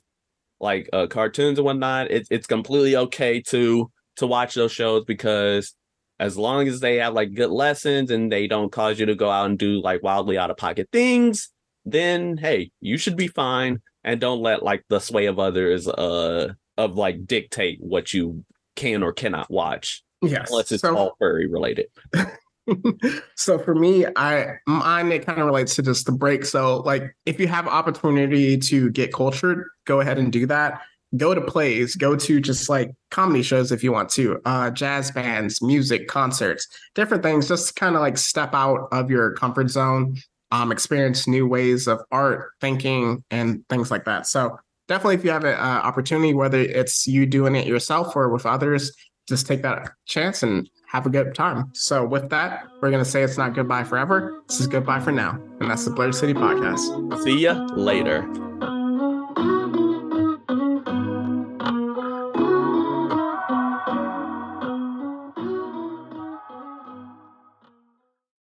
[0.60, 5.74] like uh cartoons and whatnot it's it's completely okay to to watch those shows because
[6.20, 9.30] as long as they have like good lessons and they don't cause you to go
[9.30, 11.48] out and do like wildly out of pocket things
[11.90, 13.80] then hey, you should be fine.
[14.04, 18.44] And don't let like the sway of others uh of like dictate what you
[18.76, 20.02] can or cannot watch.
[20.20, 20.50] Yes.
[20.50, 21.86] Unless it's So- all furry related.
[23.36, 26.44] so for me, I mine it kind of relates to just the break.
[26.44, 30.82] So like if you have opportunity to get cultured, go ahead and do that.
[31.16, 35.10] Go to plays, go to just like comedy shows if you want to, uh, jazz
[35.10, 37.48] bands, music, concerts, different things.
[37.48, 40.16] Just kind of like step out of your comfort zone,
[40.50, 44.26] um, experience new ways of art, thinking, and things like that.
[44.26, 48.28] So definitely, if you have an uh, opportunity, whether it's you doing it yourself or
[48.28, 48.92] with others,
[49.28, 51.70] just take that chance and have a good time.
[51.74, 54.42] So, with that, we're going to say it's not goodbye forever.
[54.48, 55.38] This is goodbye for now.
[55.60, 57.22] And that's the Blerd City Podcast.
[57.22, 58.22] See ya later.